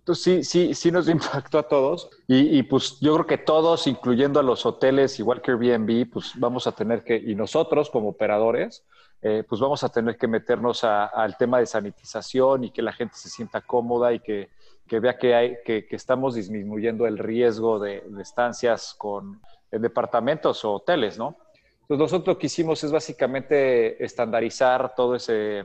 Entonces 0.01 0.23
sí, 0.23 0.43
sí, 0.43 0.73
sí 0.73 0.91
nos 0.91 1.07
impactó 1.09 1.59
a 1.59 1.67
todos 1.67 2.09
y, 2.27 2.63
pues 2.63 2.99
yo 2.99 3.13
creo 3.13 3.27
que 3.27 3.37
todos, 3.37 3.85
incluyendo 3.85 4.39
a 4.39 4.43
los 4.43 4.65
hoteles, 4.65 5.19
igual 5.19 5.41
que 5.41 5.51
Airbnb, 5.51 6.09
pues 6.11 6.33
vamos 6.37 6.65
a 6.65 6.71
tener 6.71 7.03
que, 7.03 7.15
y 7.15 7.35
nosotros 7.35 7.89
como 7.91 8.09
operadores, 8.09 8.83
eh, 9.21 9.43
pues 9.47 9.61
vamos 9.61 9.83
a 9.83 9.89
tener 9.89 10.17
que 10.17 10.27
meternos 10.27 10.83
al 10.83 11.37
tema 11.37 11.59
de 11.59 11.67
sanitización 11.67 12.63
y 12.63 12.71
que 12.71 12.81
la 12.81 12.93
gente 12.93 13.15
se 13.15 13.29
sienta 13.29 13.61
cómoda 13.61 14.11
y 14.11 14.19
que, 14.19 14.49
que 14.87 14.99
vea 14.99 15.19
que, 15.19 15.35
hay, 15.35 15.57
que, 15.63 15.85
que, 15.85 15.95
estamos 15.95 16.33
disminuyendo 16.33 17.05
el 17.05 17.19
riesgo 17.19 17.77
de, 17.77 18.03
estancias 18.19 18.95
con 18.97 19.39
en 19.69 19.81
departamentos 19.83 20.65
o 20.65 20.73
hoteles, 20.73 21.17
¿no? 21.17 21.37
Entonces 21.81 21.99
nosotros 21.99 22.35
lo 22.35 22.39
que 22.39 22.47
hicimos 22.47 22.83
es 22.83 22.91
básicamente 22.91 24.03
estandarizar 24.03 24.95
todo 24.95 25.15
ese, 25.15 25.63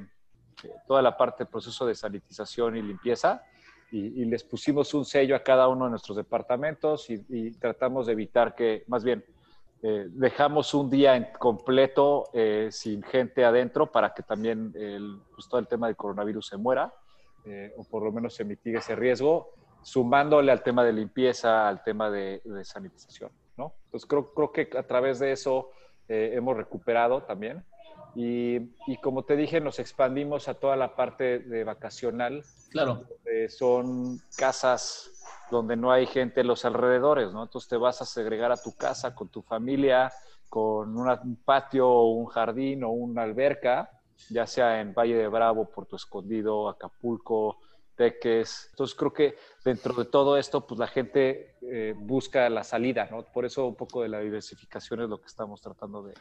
toda 0.87 1.01
la 1.01 1.17
parte 1.17 1.45
del 1.45 1.51
proceso 1.51 1.87
de 1.87 1.95
sanitización 1.95 2.77
y 2.77 2.83
limpieza 2.83 3.43
y, 3.91 4.25
les 4.25 4.43
pusimos 4.43 4.93
un 4.95 5.05
sello 5.05 5.37
a 5.37 5.43
cada 5.43 5.69
uno 5.69 5.85
de 5.85 5.91
nuestros 5.91 6.17
departamentos 6.17 7.09
y, 7.09 7.51
tratamos 7.53 8.07
de 8.07 8.13
evitar 8.13 8.55
que, 8.55 8.85
más 8.89 9.05
bien, 9.05 9.25
eh, 9.83 10.07
dejamos 10.09 10.75
un 10.75 10.91
día 10.91 11.33
completo 11.35 12.31
eh, 12.33 12.69
sin 12.71 13.03
gente 13.03 13.45
adentro 13.45 13.93
para 13.93 14.13
que 14.15 14.23
también 14.23 14.73
el, 14.75 15.21
pues, 15.35 15.49
todo 15.49 15.61
el 15.61 15.69
tema 15.69 15.87
del 15.87 15.97
coronavirus 15.97 16.49
se 16.49 16.57
muera 16.57 16.93
eh, 17.45 17.73
o 17.77 17.85
por 17.85 18.03
lo 18.03 18.11
menos 18.11 18.35
se 18.35 18.45
mitigue 18.45 18.79
ese 18.79 18.97
riesgo, 18.97 19.53
sumándole 19.83 20.51
al 20.51 20.63
tema 20.63 20.83
de 20.83 20.93
limpieza, 20.93 21.69
al 21.69 21.85
tema 21.85 22.11
de, 22.11 22.41
de 22.45 22.65
sanitización. 22.65 23.31
¿no? 23.57 23.75
Entonces 23.85 24.09
creo, 24.09 24.33
creo 24.33 24.51
que 24.51 24.69
a 24.77 24.83
través 24.83 25.19
de 25.19 25.33
eso 25.33 25.71
hemos 26.09 26.57
recuperado 26.57 27.25
también. 27.25 27.65
Y, 28.17 28.57
y, 28.87 28.97
como 29.03 29.25
te 29.25 29.37
dije, 29.37 29.61
nos 29.61 29.79
expandimos 29.79 30.49
a 30.49 30.55
toda 30.55 30.75
la 30.75 30.97
parte 30.97 31.39
de 31.39 31.65
vacacional. 31.65 32.43
Claro. 32.71 33.05
son 33.49 34.21
casas 34.37 35.13
donde 35.51 35.77
no 35.77 35.93
hay 35.93 36.07
gente 36.07 36.41
en 36.41 36.47
los 36.47 36.65
alrededores, 36.65 37.33
¿no? 37.33 37.45
Entonces 37.45 37.69
te 37.69 37.77
vas 37.77 38.03
a 38.03 38.05
segregar 38.05 38.51
a 38.53 38.57
tu 38.57 38.75
casa 38.75 39.15
con 39.15 39.29
tu 39.29 39.43
familia, 39.43 40.13
con 40.49 40.97
un 40.97 41.37
patio 41.45 41.89
o 41.89 42.11
un 42.13 42.27
jardín 42.27 42.85
o 42.85 42.91
una 42.91 43.23
alberca, 43.23 43.91
ya 44.31 44.47
sea 44.47 44.81
en 44.81 44.95
Valle 44.95 45.15
de 45.15 45.29
Bravo, 45.29 45.71
Puerto 45.71 45.97
Escondido, 45.97 46.69
Acapulco, 46.69 47.59
Teques. 47.97 48.69
Entonces 48.71 48.97
creo 48.97 49.13
que 49.13 49.37
dentro 49.65 49.95
de 49.95 50.05
todo 50.05 50.37
esto, 50.37 50.67
pues 50.67 50.79
la 50.79 50.87
gente 50.87 51.57
eh, 51.63 51.95
busca 51.97 52.49
la 52.51 52.63
salida, 52.63 53.09
¿no? 53.11 53.25
Por 53.25 53.45
eso 53.45 53.67
un 53.67 53.75
poco 53.75 54.03
de 54.03 54.09
la 54.09 54.21
diversificación 54.21 55.01
es 55.03 55.09
lo 55.09 55.21
que 55.21 55.27
estamos 55.27 55.61
tratando 55.61 56.03
de... 56.03 56.15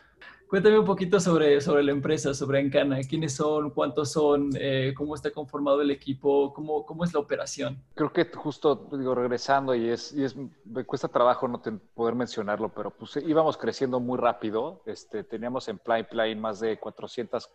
Cuéntame 0.47 0.79
un 0.79 0.85
poquito 0.85 1.19
sobre, 1.19 1.59
sobre 1.59 1.83
la 1.83 1.91
empresa, 1.91 2.33
sobre 2.33 2.59
Encana. 2.59 2.99
¿Quiénes 3.01 3.35
son? 3.35 3.71
¿Cuántos 3.71 4.11
son? 4.11 4.51
Eh, 4.57 4.93
¿Cómo 4.95 5.15
está 5.15 5.31
conformado 5.31 5.81
el 5.81 5.91
equipo? 5.91 6.53
¿Cómo, 6.53 6.85
¿Cómo 6.85 7.03
es 7.03 7.13
la 7.13 7.19
operación? 7.19 7.83
Creo 7.93 8.13
que 8.13 8.25
justo, 8.25 8.89
digo, 8.93 9.13
regresando, 9.13 9.75
y 9.75 9.89
es, 9.89 10.13
y 10.13 10.23
es 10.23 10.35
me 10.35 10.85
cuesta 10.85 11.07
trabajo 11.07 11.47
no 11.47 11.61
poder 11.93 12.15
mencionarlo, 12.15 12.69
pero 12.69 12.91
pues 12.91 13.17
íbamos 13.17 13.57
creciendo 13.57 13.99
muy 13.99 14.17
rápido. 14.17 14.81
Este, 14.85 15.23
teníamos 15.23 15.67
en 15.67 15.79
pipeline 15.79 16.39
más 16.39 16.59
de 16.59 16.79
400, 16.79 17.49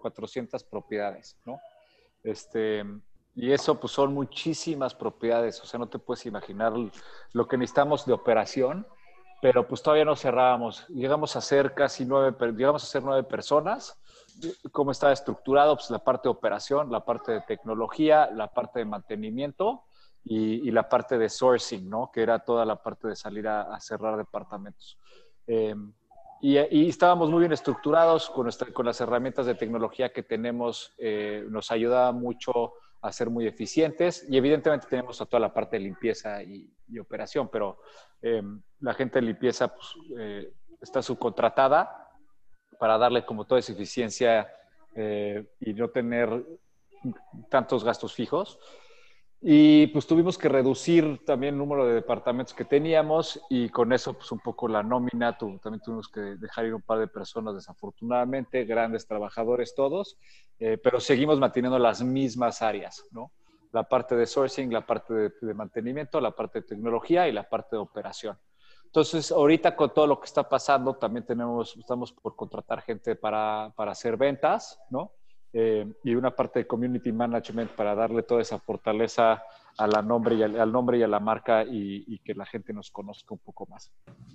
400 0.00 0.64
propiedades, 0.64 1.36
¿no? 1.44 1.58
Este, 2.22 2.84
y 3.36 3.52
eso 3.52 3.78
pues 3.78 3.92
son 3.92 4.14
muchísimas 4.14 4.94
propiedades, 4.94 5.60
o 5.60 5.66
sea, 5.66 5.78
no 5.78 5.88
te 5.88 5.98
puedes 5.98 6.24
imaginar 6.24 6.72
lo 7.32 7.46
que 7.46 7.58
necesitamos 7.58 8.06
de 8.06 8.14
operación, 8.14 8.86
pero 9.42 9.68
pues 9.68 9.82
todavía 9.82 10.06
no 10.06 10.16
cerrábamos. 10.16 10.88
Llegamos 10.88 11.36
a 11.36 11.42
ser 11.42 11.74
casi 11.74 12.06
nueve, 12.06 12.34
llegamos 12.56 12.82
a 12.82 12.86
ser 12.86 13.02
nueve 13.02 13.22
personas. 13.24 14.00
¿Cómo 14.72 14.90
está 14.90 15.12
estructurado? 15.12 15.76
Pues 15.76 15.90
la 15.90 15.98
parte 15.98 16.28
de 16.28 16.30
operación, 16.30 16.90
la 16.90 17.04
parte 17.04 17.32
de 17.32 17.40
tecnología, 17.42 18.30
la 18.32 18.48
parte 18.48 18.78
de 18.78 18.86
mantenimiento 18.86 19.84
y, 20.24 20.70
la 20.70 20.88
parte 20.88 21.18
de 21.18 21.28
sourcing, 21.28 21.88
¿no? 21.90 22.10
Que 22.10 22.22
era 22.22 22.38
toda 22.38 22.64
la 22.64 22.82
parte 22.82 23.08
de 23.08 23.16
salir 23.16 23.46
a, 23.46 23.78
cerrar 23.80 24.16
departamentos. 24.16 24.98
Em, 25.46 25.92
y, 26.40 26.88
estábamos 26.88 27.30
muy 27.30 27.40
bien 27.40 27.52
estructurados 27.52 28.30
con, 28.30 28.48
con 28.72 28.86
las 28.86 29.00
herramientas 29.02 29.44
de 29.44 29.54
tecnología 29.54 30.10
que 30.10 30.22
tenemos, 30.22 30.94
eh, 30.96 31.44
nos 31.50 31.70
ayudaba 31.70 32.12
mucho 32.12 32.72
a 33.06 33.12
ser 33.12 33.30
muy 33.30 33.46
eficientes 33.46 34.26
y 34.28 34.36
evidentemente 34.36 34.86
tenemos 34.88 35.20
a 35.20 35.26
toda 35.26 35.40
la 35.40 35.52
parte 35.52 35.76
de 35.76 35.84
limpieza 35.84 36.42
y, 36.42 36.72
operación, 37.00 37.48
pero 37.50 37.80
eh, 38.22 38.42
la 38.80 38.94
gente 38.94 39.18
de 39.18 39.26
limpieza 39.26 39.68
pues, 39.74 39.88
eh, 40.18 40.52
está 40.80 41.02
subcontratada 41.02 42.10
para 42.78 42.96
darle 42.96 43.24
como 43.24 43.44
toda 43.44 43.58
esa 43.58 43.72
eficiencia 43.72 44.48
eh, 44.94 45.44
y 45.60 45.74
no 45.74 45.88
tener 45.90 46.44
tantos 47.48 47.84
gastos 47.84 48.14
fijos. 48.14 48.58
Y 49.40 49.88
pues 49.88 50.06
tuvimos 50.06 50.38
que 50.38 50.48
reducir 50.48 51.24
también 51.24 51.54
el 51.54 51.58
número 51.58 51.86
de 51.86 51.94
departamentos 51.94 52.54
que 52.54 52.64
teníamos 52.64 53.40
y 53.50 53.68
con 53.68 53.92
eso 53.92 54.14
pues 54.14 54.32
un 54.32 54.40
poco 54.40 54.66
la 54.66 54.82
nómina, 54.82 55.36
también 55.36 55.80
tuvimos 55.84 56.08
que 56.08 56.20
dejar 56.20 56.64
ir 56.64 56.74
un 56.74 56.82
par 56.82 56.98
de 56.98 57.06
personas 57.06 57.54
desafortunadamente, 57.54 58.64
grandes 58.64 59.06
trabajadores 59.06 59.74
todos, 59.74 60.16
eh, 60.58 60.78
pero 60.82 61.00
seguimos 61.00 61.38
manteniendo 61.38 61.78
las 61.78 62.02
mismas 62.02 62.62
áreas, 62.62 63.04
¿no? 63.10 63.30
La 63.72 63.84
parte 63.84 64.16
de 64.16 64.24
sourcing, 64.24 64.72
la 64.72 64.86
parte 64.86 65.12
de, 65.40 65.54
mantenimiento, 65.54 66.18
la 66.18 66.34
parte 66.34 66.60
de 66.60 66.68
tecnología 66.68 67.28
y 67.28 67.32
la 67.32 67.46
parte 67.46 67.76
de 67.76 67.82
operación. 67.82 68.38
Entonces, 68.86 69.30
ahorita 69.30 69.76
con 69.76 69.92
todo 69.92 70.06
lo 70.06 70.18
que 70.18 70.26
está 70.26 70.48
pasando, 70.48 70.94
también 70.94 71.26
tenemos, 71.26 71.76
estamos 71.76 72.10
por 72.10 72.34
contratar 72.34 72.80
gente 72.80 73.16
para, 73.16 73.70
para 73.76 73.92
hacer 73.92 74.16
ventas, 74.16 74.80
¿no? 74.88 75.12
Eh, 75.58 75.90
y 76.04 76.14
una 76.14 76.36
parte 76.36 76.58
de 76.58 76.66
community 76.66 77.10
management 77.12 77.70
para 77.70 77.94
darle 77.94 78.22
toda 78.22 78.42
esa 78.42 78.58
fortaleza 78.58 79.42
a 79.78 79.86
la 79.86 80.02
nombre 80.02 80.34
y 80.34 80.42
al, 80.42 80.70
nombre 80.70 80.98
y 80.98 81.02
a 81.02 81.08
la 81.08 81.18
marca 81.18 81.64
y, 81.64 82.18
que 82.18 82.34
la 82.34 82.44
gente 82.44 82.74
nos 82.74 82.90
conozca 82.90 83.32
un 83.32 83.38
poco 83.38 83.64
más. 83.64 83.90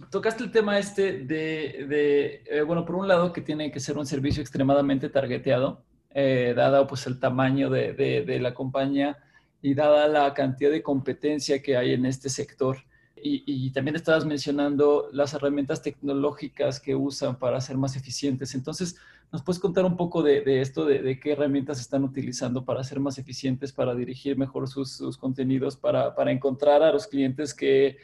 Tocaste 0.10 0.44
el 0.44 0.52
tema 0.52 0.80
este 0.80 1.20
de, 1.20 1.86
de 1.88 2.44
eh, 2.48 2.64
bueno, 2.64 2.84
por 2.88 2.96
un 2.96 3.08
lado 3.08 3.32
que 3.32 3.42
tiene 3.42 3.72
que 3.72 3.80
ser 3.80 4.00
un 4.00 4.08
servicio 4.08 4.42
extremadamente 4.42 5.10
targeteado, 5.10 5.84
eh, 6.10 6.56
dado 6.56 6.88
pues 6.88 7.06
el 7.06 7.20
tamaño 7.20 7.70
de, 7.70 7.94
de, 7.94 8.24
de, 8.24 8.40
la 8.40 8.56
compañía 8.56 9.20
y 9.62 9.76
dada 9.76 10.08
la 10.08 10.34
cantidad 10.34 10.72
de 10.72 10.82
competencia 10.82 11.62
que 11.62 11.78
hay 11.78 11.94
en 11.94 12.08
este 12.08 12.30
sector. 12.30 12.78
Y, 13.16 13.44
y, 13.46 13.72
también 13.74 13.96
estabas 13.96 14.26
mencionando 14.26 15.10
las 15.14 15.36
herramientas 15.36 15.84
tecnológicas 15.84 16.80
que 16.80 16.96
usan 16.96 17.38
para 17.38 17.62
ser 17.62 17.78
más 17.78 17.96
eficientes. 17.96 18.56
Entonces, 18.56 18.98
¿Nos 19.32 19.44
puedes 19.44 19.62
contar 19.62 19.86
un 19.86 19.96
poco 19.96 20.22
de, 20.22 20.60
esto, 20.60 20.84
de, 20.84 21.18
qué 21.18 21.32
herramientas 21.32 21.80
están 21.80 22.04
utilizando 22.04 22.66
para 22.66 22.84
ser 22.84 23.00
más 23.00 23.18
eficientes, 23.18 23.72
para 23.72 23.96
dirigir 23.96 24.38
mejor 24.38 24.68
sus, 24.68 25.18
contenidos, 25.18 25.78
para, 25.78 26.14
encontrar 26.32 26.84
a 26.84 26.92
los 26.92 27.08
clientes 27.08 27.54
que, 27.54 27.98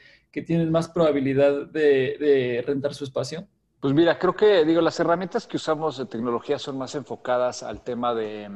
tienen 0.45 0.71
más 0.71 0.87
probabilidad 0.87 1.65
de, 1.65 2.63
rentar 2.65 2.93
su 2.93 3.03
espacio? 3.03 3.45
Pues 3.81 3.93
mira, 3.93 4.17
creo 4.17 4.35
que, 4.35 4.63
digo, 4.63 4.79
las 4.81 4.99
herramientas 4.99 5.47
que 5.47 5.57
usamos 5.57 5.97
de 5.97 6.05
tecnología 6.05 6.59
son 6.59 6.77
más 6.77 6.95
enfocadas 6.95 7.61
al 7.61 7.81
tema 7.83 8.13
de, 8.15 8.49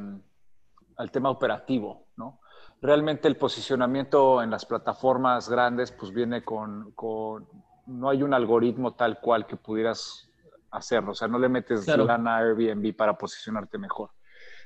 al 0.96 1.12
tema 1.12 1.30
operativo, 1.30 2.08
¿no? 2.16 2.40
Realmente 2.82 3.28
el 3.28 3.36
posicionamiento 3.36 4.42
en 4.42 4.50
las 4.50 4.66
plataformas 4.66 5.50
grandes, 5.50 5.92
pues 5.92 6.14
viene 6.14 6.44
con, 6.44 6.92
con 6.92 7.48
no 7.86 8.10
hay 8.10 8.24
un 8.24 8.34
algoritmo 8.34 8.94
tal 8.94 9.20
cual 9.20 9.46
que 9.46 9.58
pudieras 9.58 10.31
hacerlo. 10.72 11.12
O 11.12 11.16
sea, 11.16 11.28
no 11.28 11.38
le 11.38 11.50
metes 11.50 11.88
lana 11.88 12.38
a 12.38 12.40
Airbnb 12.40 12.96
para 12.96 13.18
posicionarte 13.18 13.78
mejor. 13.78 14.12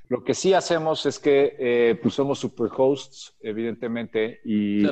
Lo 0.07 0.23
que 0.23 0.35
sí 0.35 0.53
hacemos 0.53 1.05
es 1.07 1.17
que 1.17 1.55
eh, 1.57 1.99
pues 1.99 2.13
somos 2.13 2.37
superhosts, 2.37 3.35
evidentemente, 3.41 4.39
y, 4.45 4.85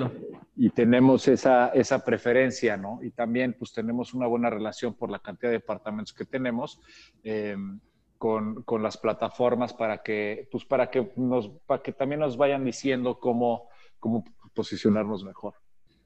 y 0.56 0.70
tenemos 0.72 1.28
esa, 1.28 1.68
esa, 1.68 2.04
preferencia, 2.04 2.78
¿no? 2.78 3.00
Y 3.04 3.12
también 3.12 3.54
pues 3.54 3.72
tenemos 3.74 4.16
una 4.16 4.26
buena 4.26 4.50
relación 4.50 4.96
por 4.96 5.12
la 5.12 5.20
cantidad 5.20 5.52
de 5.52 5.60
departamentos 5.60 6.14
que 6.14 6.26
tenemos 6.26 6.80
eh, 7.24 7.56
con, 8.18 8.64
con, 8.64 8.82
las 8.82 8.98
plataformas 8.98 9.74
para 9.74 10.02
que, 10.02 10.48
pues 10.52 10.66
para 10.66 10.90
que, 10.90 11.12
nos, 11.16 11.50
para 11.68 11.84
que 11.84 11.92
también 11.92 12.22
nos 12.22 12.36
vayan 12.36 12.66
diciendo 12.66 13.20
cómo, 13.20 13.70
cómo 14.00 14.24
posicionarnos 14.56 15.24
mejor. 15.24 15.54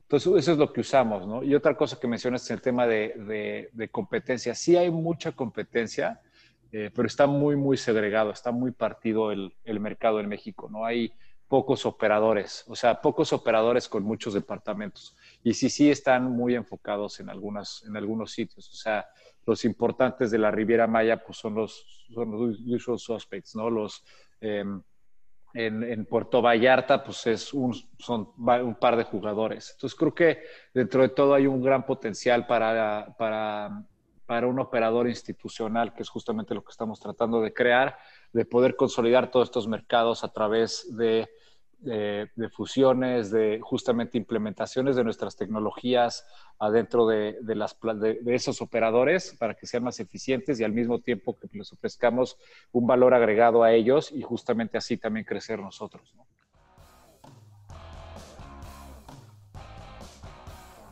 Entonces, 0.08 0.32
eso 0.38 0.54
es 0.54 0.58
lo 0.58 0.72
que 0.72 0.80
usamos, 0.80 1.28
¿no? 1.28 1.44
Y 1.44 1.54
otra 1.54 1.76
cosa 1.76 2.00
que 2.00 2.08
mencionas 2.08 2.42
es 2.44 2.52
el 2.52 2.62
tema 2.62 2.88
de, 2.88 3.90
competencia. 3.92 4.56
Sí 4.56 4.78
hay 4.78 4.90
mucha 4.90 5.34
competencia, 5.34 6.22
eh, 6.72 6.90
pero 6.96 7.08
está 7.08 7.28
muy, 7.28 7.58
muy 7.58 7.76
segregado, 7.76 8.32
está 8.32 8.52
muy 8.52 8.72
partido 8.72 9.34
el, 9.34 9.54
el, 9.66 9.82
mercado 9.82 10.22
en 10.22 10.30
México, 10.30 10.70
¿no? 10.72 10.86
Hay 10.86 11.12
pocos 11.50 11.86
operadores, 11.86 12.64
o 12.68 12.76
sea, 12.76 13.02
pocos 13.02 13.34
operadores 13.34 13.90
con 13.90 14.04
muchos 14.04 14.34
departamentos. 14.34 15.14
Y 15.44 15.54
sí, 15.54 15.70
sí 15.70 15.92
están 15.92 16.32
muy 16.32 16.56
enfocados 16.56 17.20
en, 17.20 17.30
algunas, 17.30 17.84
en 17.86 17.98
algunos 17.98 18.32
sitios, 18.32 18.70
o 18.70 18.76
sea, 18.76 19.08
los 19.46 19.66
importantes 19.66 20.32
de 20.32 20.38
la 20.38 20.52
Riviera 20.52 20.88
Maya, 20.88 21.22
pues 21.22 21.38
son 21.38 21.56
los, 21.56 22.08
son 22.14 22.32
los 22.32 22.60
usual 22.66 22.98
suspects, 22.98 23.56
¿no? 23.58 23.70
Los... 23.70 24.06
Em, 24.40 24.82
en, 25.66 26.06
Puerto 26.06 26.42
Vallarta, 26.42 27.04
pues 27.04 27.26
es 27.28 27.54
un, 27.54 27.74
son 27.98 28.32
un 28.38 28.76
par 28.76 28.96
de 28.96 29.04
jugadores. 29.04 29.72
Entonces 29.74 29.98
creo 29.98 30.14
que 30.14 30.44
dentro 30.74 31.02
de 31.02 31.10
todo 31.10 31.34
hay 31.34 31.48
un 31.48 31.62
gran 31.62 31.86
potencial 31.86 32.46
para, 32.46 33.16
para 33.18 33.86
para 34.28 34.46
un 34.46 34.60
operador 34.60 35.08
institucional, 35.08 35.94
que 35.94 36.04
es 36.04 36.10
justamente 36.10 36.54
lo 36.54 36.64
que 36.64 36.72
estamos 36.72 37.00
tratando 37.00 37.42
de 37.42 37.54
crear, 37.54 37.98
de 38.34 38.46
poder 38.46 38.76
consolidar 38.76 39.32
todos 39.32 39.48
estos 39.48 39.70
mercados 39.70 40.24
a 40.26 40.34
través 40.34 40.86
de, 41.80 42.30
de, 42.36 42.50
fusiones, 42.50 43.32
de 43.32 43.60
justamente 43.62 44.18
implementaciones 44.18 44.96
de 44.96 45.04
nuestras 45.04 45.36
tecnologías 45.36 46.26
adentro 46.60 47.08
de, 47.08 47.38
de 47.42 47.56
las, 47.56 47.78
de, 48.00 48.20
esos 48.28 48.62
operadores 48.62 49.36
para 49.38 49.54
que 49.54 49.68
sean 49.68 49.84
más 49.84 50.00
eficientes 50.00 50.60
y 50.60 50.64
al 50.64 50.74
mismo 50.74 51.00
tiempo 51.00 51.38
que 51.38 51.48
les 51.52 51.72
ofrezcamos 51.72 52.38
un 52.72 52.88
valor 52.88 53.14
agregado 53.14 53.64
a 53.64 53.74
ellos 53.74 54.12
y 54.12 54.22
justamente 54.22 54.78
así 54.78 54.98
también 54.98 55.26
crecer 55.26 55.60
nosotros. 55.60 56.14
¿no? 56.16 56.26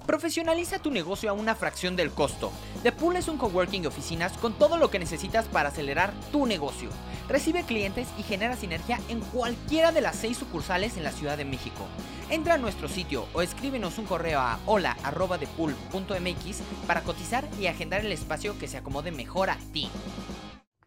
Profesionaliza 0.06 0.77
tu 0.77 0.92
negocio 0.92 1.32
a 1.32 1.34
una 1.34 1.56
fracción 1.56 1.96
del 1.96 2.12
costo. 2.12 2.51
The 2.84 2.92
Pool 2.92 3.15
es 3.15 3.27
un 3.27 3.38
coworking 3.38 3.82
de 3.82 3.88
oficinas 3.88 4.34
con 4.38 4.54
todo 4.54 4.77
lo 4.77 4.92
que 4.92 5.00
necesitas 5.00 5.48
para 5.48 5.70
acelerar 5.70 6.13
tu 6.32 6.46
negocio. 6.46 6.89
Recibe 7.27 7.63
clientes 7.63 8.08
y 8.20 8.24
genera 8.24 8.55
sinergia 8.55 9.00
en 9.10 9.20
cualquiera 9.20 9.91
de 9.91 10.01
las 10.01 10.15
seis 10.15 10.38
sucursales 10.38 10.96
en 10.98 11.03
la 11.03 11.12
Ciudad 11.12 11.38
de 11.38 11.46
México. 11.46 11.88
Entra 12.29 12.53
a 12.55 12.58
nuestro 12.58 12.88
sitio 12.88 13.25
o 13.34 13.41
escríbenos 13.41 13.98
un 13.98 14.05
correo 14.05 14.39
a 14.39 14.60
hola.depool.mx 14.65 16.62
para 16.88 17.01
cotizar 17.01 17.44
y 17.60 17.67
agendar 17.67 18.05
el 18.05 18.12
espacio 18.12 18.58
que 18.60 18.67
se 18.67 18.77
acomode 18.77 19.12
mejor 19.12 19.50
a 19.50 19.58
ti. 19.74 19.89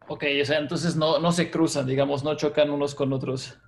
Ok, 0.06 0.24
o 0.40 0.44
sea, 0.44 0.58
entonces 0.58 0.96
no, 0.96 1.18
no 1.18 1.32
se 1.32 1.50
cruzan, 1.50 1.86
digamos, 1.86 2.22
no 2.24 2.34
chocan 2.36 2.70
unos 2.70 2.94
con 2.94 3.12
otros. 3.12 3.58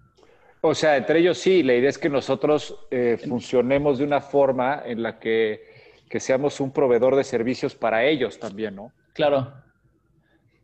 O 0.63 0.75
sea, 0.75 0.97
entre 0.97 1.21
ellos 1.21 1.39
sí, 1.39 1.63
la 1.63 1.75
idea 1.75 1.91
es 1.91 1.99
que 1.99 2.09
nosotros 2.09 2.87
eh, 2.91 3.19
funcionemos 3.29 3.99
de 3.99 4.05
una 4.05 4.21
forma 4.21 4.83
en 4.85 5.03
la 5.03 5.19
que, 5.19 5.65
que, 6.09 6.21
seamos 6.21 6.61
un 6.61 6.73
proveedor 6.73 7.17
de 7.17 7.25
servicios 7.25 7.75
para 7.75 8.05
ellos 8.05 8.39
también, 8.39 8.77
¿no? 8.77 8.93
Claro. 9.15 9.53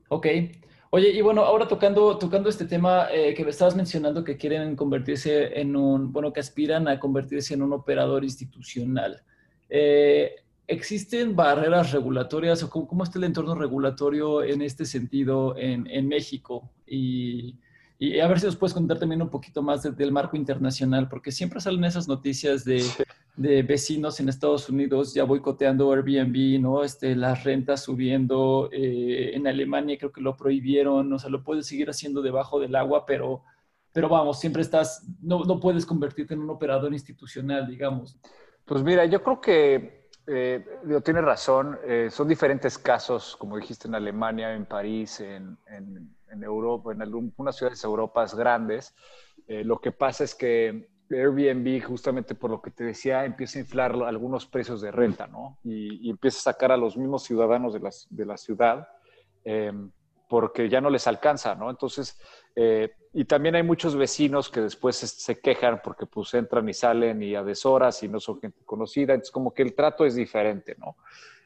Ok. 0.08 0.26
Oye, 0.90 1.10
y 1.10 1.20
bueno, 1.20 1.42
ahora 1.42 1.66
tocando, 1.66 2.16
tocando 2.18 2.48
este 2.48 2.64
tema 2.64 3.08
eh, 3.12 3.34
que 3.34 3.44
me 3.44 3.50
estabas 3.50 3.74
mencionando 3.76 4.24
que 4.24 4.36
quieren 4.36 4.76
convertirse 4.76 5.60
en 5.60 5.76
un, 5.76 6.12
bueno, 6.12 6.32
que 6.32 6.40
aspiran 6.40 6.88
a 6.88 7.00
convertirse 7.00 7.54
en 7.54 7.62
un 7.62 7.72
operador 7.72 8.24
institucional. 8.24 9.22
Eh, 9.68 10.36
¿Existen 10.66 11.36
barreras 11.36 11.92
regulatorias 11.92 12.62
o 12.62 12.70
cómo, 12.70 12.86
cómo, 12.86 13.04
está 13.04 13.18
el 13.18 13.24
entorno 13.24 13.54
regulatorio 13.54 14.42
en 14.42 14.62
este 14.62 14.84
sentido 14.84 15.54
en, 15.56 16.08
México? 16.08 16.70
Y 16.86 17.56
y 17.98 18.20
a 18.20 18.28
ver 18.28 18.38
si 18.38 18.46
nos 18.46 18.56
puedes 18.56 18.74
contar 18.74 18.98
también 18.98 19.22
un 19.22 19.30
poquito 19.30 19.62
más 19.62 19.82
del 19.82 20.12
marco 20.12 20.36
internacional, 20.36 21.08
porque 21.08 21.32
siempre 21.32 21.60
salen 21.60 21.84
esas 21.84 22.08
noticias 22.08 22.64
de, 22.64 22.84
de, 23.36 23.62
vecinos 23.62 24.20
en 24.20 24.28
Estados 24.28 24.68
Unidos 24.68 25.14
ya 25.14 25.24
boicoteando 25.24 25.92
Airbnb, 25.92 26.60
¿no? 26.60 26.82
Este, 26.82 27.14
las 27.14 27.44
rentas 27.44 27.82
subiendo. 27.82 28.68
Eh, 28.72 29.34
en 29.34 29.46
Alemania 29.46 29.98
creo 29.98 30.12
que 30.12 30.20
lo 30.20 30.36
prohibieron, 30.36 31.12
o 31.12 31.18
sea, 31.18 31.30
lo 31.30 31.42
puedes 31.42 31.66
seguir 31.66 31.88
haciendo 31.90 32.22
debajo 32.22 32.60
del 32.60 32.74
agua, 32.76 33.06
pero, 33.06 33.42
pero 33.92 34.08
vamos, 34.08 34.40
siempre 34.40 34.62
estás, 34.62 35.06
no, 35.20 35.44
no 35.44 35.60
puedes 35.60 35.86
convertirte 35.86 36.34
en 36.34 36.40
un 36.40 36.50
operador 36.50 36.92
institucional, 36.92 37.66
digamos. 37.66 38.18
Pues 38.64 38.82
mira, 38.82 39.04
yo 39.04 39.22
creo 39.22 39.40
que 39.40 40.08
eh, 40.26 40.64
tienes 41.04 41.24
razón, 41.24 41.78
eh, 41.84 42.08
son 42.10 42.26
diferentes 42.26 42.78
casos, 42.78 43.36
como 43.36 43.56
dijiste, 43.56 43.86
en 43.86 43.94
Alemania, 43.94 44.54
en 44.54 44.66
París, 44.66 45.20
en, 45.20 45.56
en 46.30 46.42
Europa, 46.42 46.92
en 46.92 47.02
algunas 47.02 47.56
ciudades 47.56 47.82
europas 47.84 48.34
grandes. 48.34 48.94
Eh, 49.46 49.64
lo 49.64 49.80
que 49.80 49.92
pasa 49.92 50.24
es 50.24 50.34
que 50.34 50.88
Airbnb, 51.10 51.82
justamente 51.82 52.34
por 52.34 52.50
lo 52.50 52.60
que 52.60 52.70
te 52.70 52.84
decía, 52.84 53.24
empieza 53.24 53.58
a 53.58 53.62
inflar 53.62 53.92
algunos 54.04 54.46
precios 54.46 54.80
de 54.80 54.90
renta, 54.90 55.26
¿no? 55.26 55.58
Y, 55.64 56.10
empieza 56.10 56.38
a 56.38 56.52
sacar 56.52 56.72
a 56.72 56.76
los 56.76 56.96
mismos 56.96 57.22
ciudadanos 57.22 57.74
de, 57.74 57.90
de 58.10 58.26
la 58.26 58.36
ciudad 58.36 58.88
em, 59.44 59.90
porque 60.28 60.68
ya 60.68 60.80
no 60.80 60.90
les 60.90 61.06
alcanza, 61.06 61.54
¿no? 61.54 61.70
Entonces, 61.70 62.18
eh, 62.54 62.90
y 63.12 63.24
también 63.24 63.54
hay 63.54 63.62
muchos 63.62 63.96
vecinos 63.96 64.48
que 64.48 64.60
después 64.60 64.96
se, 64.96 65.40
quejan 65.40 65.80
porque 65.82 66.06
pues 66.06 66.34
entran 66.34 66.68
y 66.68 66.74
salen 66.74 67.22
y 67.22 67.34
a 67.34 67.42
deshoras 67.42 68.02
y 68.02 68.08
no 68.08 68.18
son 68.20 68.40
gente 68.40 68.62
conocida, 68.64 69.14
entonces 69.14 69.32
como 69.32 69.54
que 69.54 69.62
el 69.62 69.74
trato 69.74 70.04
es 70.04 70.14
diferente, 70.14 70.76
¿no? 70.78 70.96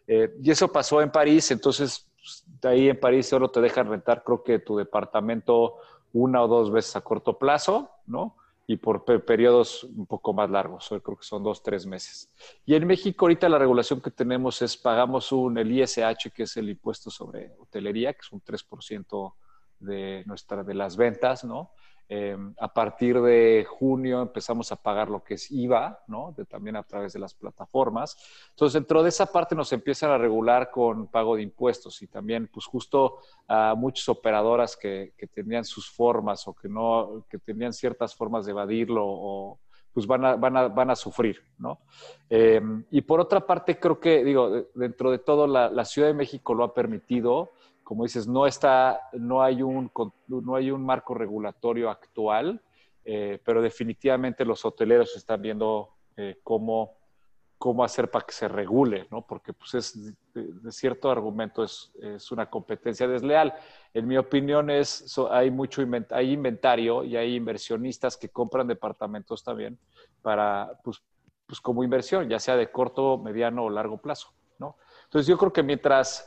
Eh, 0.07 0.35
y 0.43 0.51
eso 0.51 0.73
pasó 0.73 1.03
en 1.03 1.13
París, 1.13 1.51
entonces 1.51 2.09
pues, 2.17 2.45
ahí 2.65 2.89
en 2.89 2.99
París 2.99 3.27
solo 3.27 3.51
te 3.51 3.61
dejan 3.61 3.89
rentar, 3.89 4.25
creo 4.25 4.43
que 4.43 4.59
tu 4.59 4.77
departamento 4.77 5.77
una 6.13 6.43
o 6.43 6.49
dos 6.49 6.73
veces 6.73 6.97
a 6.97 7.03
corto 7.03 7.39
plazo, 7.39 7.91
¿no? 8.07 8.37
Y 8.71 8.77
por 8.77 9.05
periodos 9.05 9.83
un 9.83 10.07
poco 10.07 10.33
más 10.33 10.49
largos, 10.49 10.87
creo 11.03 11.17
que 11.17 11.25
son 11.25 11.43
dos, 11.43 11.61
tres 11.61 11.87
meses. 11.87 12.31
Y 12.65 12.77
en 12.77 12.87
México 12.87 13.25
ahorita 13.25 13.49
la 13.49 13.59
regulación 13.59 14.01
que 14.01 14.13
tenemos 14.13 14.63
es 14.63 14.77
pagamos 14.77 15.33
un, 15.33 15.59
el 15.59 15.73
ISH, 15.73 16.31
que 16.33 16.45
es 16.45 16.57
el 16.57 16.69
impuesto 16.69 17.11
sobre 17.11 17.51
hotelería, 17.59 18.13
que 18.13 18.21
es 18.21 18.31
un 18.31 18.41
3% 18.41 19.35
de, 19.81 20.23
nuestra, 20.25 20.63
de 20.63 20.75
las 20.75 20.97
ventas, 20.97 21.43
¿no? 21.43 21.73
Eh, 22.13 22.37
a 22.59 22.75
partir 22.75 23.21
de 23.21 23.65
junio 23.69 24.21
empezamos 24.21 24.73
a 24.73 24.83
pagar 24.83 25.09
lo 25.09 25.23
que 25.23 25.35
es 25.35 25.49
IVA, 25.53 26.03
¿no? 26.09 26.35
De, 26.37 26.45
también 26.45 26.75
a 26.75 26.83
través 26.83 27.13
de 27.13 27.21
las 27.21 27.35
plataformas. 27.35 28.17
Entonces, 28.49 28.75
dentro 28.75 29.05
de 29.05 29.11
esa 29.11 29.27
parte 29.27 29.55
nos 29.55 29.73
empiezan 29.73 30.11
a 30.11 30.19
regular 30.19 30.73
con 30.73 31.07
pago 31.07 31.37
de 31.37 31.43
impuestos 31.43 32.03
y 32.03 32.09
también, 32.09 32.51
pues 32.53 32.67
justo 32.67 33.19
a 33.47 33.77
muchas 33.77 34.09
operadoras 34.09 34.77
que, 34.77 35.13
tenían 35.33 35.65
sus 35.65 35.89
formas 35.89 36.49
o 36.49 36.53
que 36.53 36.69
no, 36.69 37.25
que 37.31 37.39
tenían 37.39 37.73
ciertas 37.73 38.13
formas 38.17 38.45
de 38.45 38.51
evadirlo 38.51 39.61
pues 39.93 40.07
van 40.07 40.25
a, 40.25 40.35
van 40.35 40.57
a, 40.57 40.69
van 40.69 40.91
a 40.91 40.97
sufrir, 40.97 41.45
¿no? 41.59 41.81
Eh, 42.29 42.61
y 42.91 43.03
por 43.03 43.21
otra 43.21 43.47
parte, 43.47 43.79
creo 43.79 44.01
que, 44.01 44.25
digo, 44.25 44.67
dentro 44.75 45.13
de 45.13 45.19
todo, 45.19 45.47
la 45.47 45.85
Ciudad 45.85 46.09
de 46.09 46.15
México 46.15 46.55
lo 46.55 46.65
ha 46.65 46.75
permitido 46.75 47.53
como 47.91 48.05
dices, 48.05 48.29
no, 48.29 48.47
está, 48.47 49.01
no, 49.15 49.43
hay, 49.43 49.63
un, 49.63 49.91
no 50.29 50.55
hay 50.55 50.71
un 50.71 50.87
marco 50.87 51.13
regulatorio 51.13 51.91
actual, 51.91 52.63
eh, 53.05 53.43
pero 53.45 53.61
definitivamente 53.61 54.45
los 54.45 54.65
hoteleros 54.65 55.17
están 55.17 55.43
viendo 55.43 55.97
eh, 56.17 56.39
cómo, 56.45 56.99
cómo 57.59 57.83
hacer 57.83 58.09
para 58.09 58.25
que 58.25 58.33
se 58.33 58.47
regule, 58.47 59.09
¿no? 59.11 59.27
Porque 59.27 59.53
pues 59.53 59.75
es, 59.75 60.15
de, 60.33 60.71
cierto 60.71 61.11
argumento 61.11 61.65
es, 61.65 61.91
es, 62.01 62.31
una 62.31 62.49
competencia 62.49 63.09
desleal. 63.09 63.55
En 63.93 64.07
mi 64.07 64.17
opinión 64.17 64.71
es, 64.71 65.13
hay 65.29 65.51
mucho 65.51 65.83
hay 66.11 66.31
inventario 66.31 67.03
y 67.03 67.17
hay 67.17 67.35
inversionistas 67.35 68.17
que 68.17 68.29
compran 68.29 68.69
departamentos 68.69 69.43
también 69.43 69.77
para, 70.23 70.79
pues, 70.85 71.03
pues 71.45 71.61
como 71.61 71.83
inversión, 71.83 72.29
ya 72.29 72.39
sea 72.39 72.55
de 72.55 72.71
corto, 72.71 73.19
mediano 73.19 73.65
o 73.65 73.69
largo 73.69 74.01
plazo, 74.01 74.33
¿no? 74.61 74.77
Entonces 75.07 75.27
yo 75.27 75.37
creo 75.37 75.53
que 75.53 75.65
mientras 75.65 76.25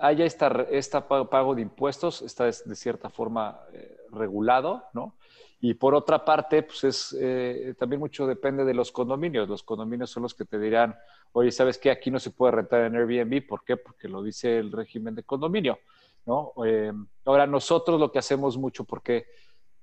haya 0.00 0.24
esta, 0.24 0.66
esta 0.70 1.06
pago 1.06 1.54
de 1.54 1.62
impuestos, 1.62 2.22
está 2.22 2.44
de, 2.46 2.52
cierta 2.74 3.10
forma 3.10 3.60
eh, 3.72 3.96
regulado, 4.10 4.84
¿no? 4.92 5.16
Y 5.60 5.74
por 5.74 5.94
otra 5.94 6.24
parte, 6.24 6.62
pues 6.62 6.84
es, 6.84 7.16
eh, 7.18 7.74
también 7.78 8.00
mucho 8.00 8.26
depende 8.26 8.64
de 8.64 8.74
los 8.74 8.92
condominios. 8.92 9.48
Los 9.48 9.62
condominios 9.62 10.10
son 10.10 10.24
los 10.24 10.34
que 10.34 10.44
te 10.44 10.58
dirán, 10.58 10.94
oye, 11.32 11.50
¿sabes 11.50 11.78
qué? 11.78 11.90
Aquí 11.90 12.10
no 12.10 12.18
se 12.18 12.32
puede 12.32 12.52
rentar 12.52 12.82
en 12.82 12.96
Airbnb. 12.96 13.46
¿Por 13.46 13.64
qué? 13.64 13.78
Porque 13.78 14.08
lo 14.08 14.22
dice 14.22 14.58
el 14.58 14.70
régimen 14.70 15.14
de 15.14 15.22
condominio, 15.22 15.78
¿no? 16.26 16.52
Eh, 16.66 16.92
ahora, 17.24 17.46
nosotros 17.46 17.98
lo 17.98 18.12
que 18.12 18.18
hacemos 18.18 18.58
mucho, 18.58 18.84
porque 18.84 19.24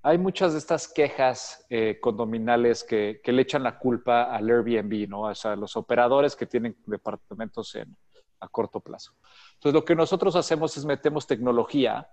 hay 0.03 0.19
muchas 0.19 0.53
de 0.53 0.59
estas 0.59 0.87
quejas 0.87 1.65
condominales 1.99 2.83
que, 2.83 3.21
que, 3.23 3.31
le 3.31 3.43
echan 3.43 3.63
la 3.63 3.77
culpa 3.77 4.23
al 4.23 4.49
Airbnb, 4.49 5.07
¿no? 5.07 5.21
O 5.21 5.35
sea, 5.35 5.55
los 5.55 5.75
operadores 5.75 6.35
que 6.35 6.47
tienen 6.47 6.75
departamentos 6.85 7.73
en, 7.75 7.95
a 8.41 8.47
corto 8.47 8.79
plazo. 8.79 9.13
Entonces, 9.61 9.79
lo 9.79 9.85
que 9.85 9.95
nosotros 9.95 10.35
hacemos 10.35 10.75
es 10.75 10.85
metemos 10.85 11.27
tecnología 11.27 12.09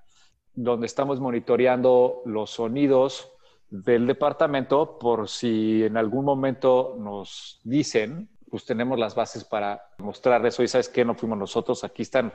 donde 0.52 0.84
estamos 0.84 1.18
monitoreando 1.18 2.20
los 2.26 2.50
sonidos 2.50 3.32
del 3.70 4.06
departamento 4.06 4.98
por 4.98 5.30
si 5.30 5.82
en 5.82 5.96
algún 5.96 6.26
momento 6.26 6.96
nos 6.98 7.58
dicen, 7.64 8.28
pues 8.50 8.66
tenemos 8.66 8.98
las 8.98 9.14
bases 9.14 9.44
para 9.44 9.80
mostrarles, 9.96 10.60
hoy 10.60 10.68
sabes 10.68 10.90
que 10.90 11.06
no 11.06 11.14
fuimos 11.14 11.38
nosotros, 11.38 11.84
aquí 11.84 12.02
están 12.02 12.34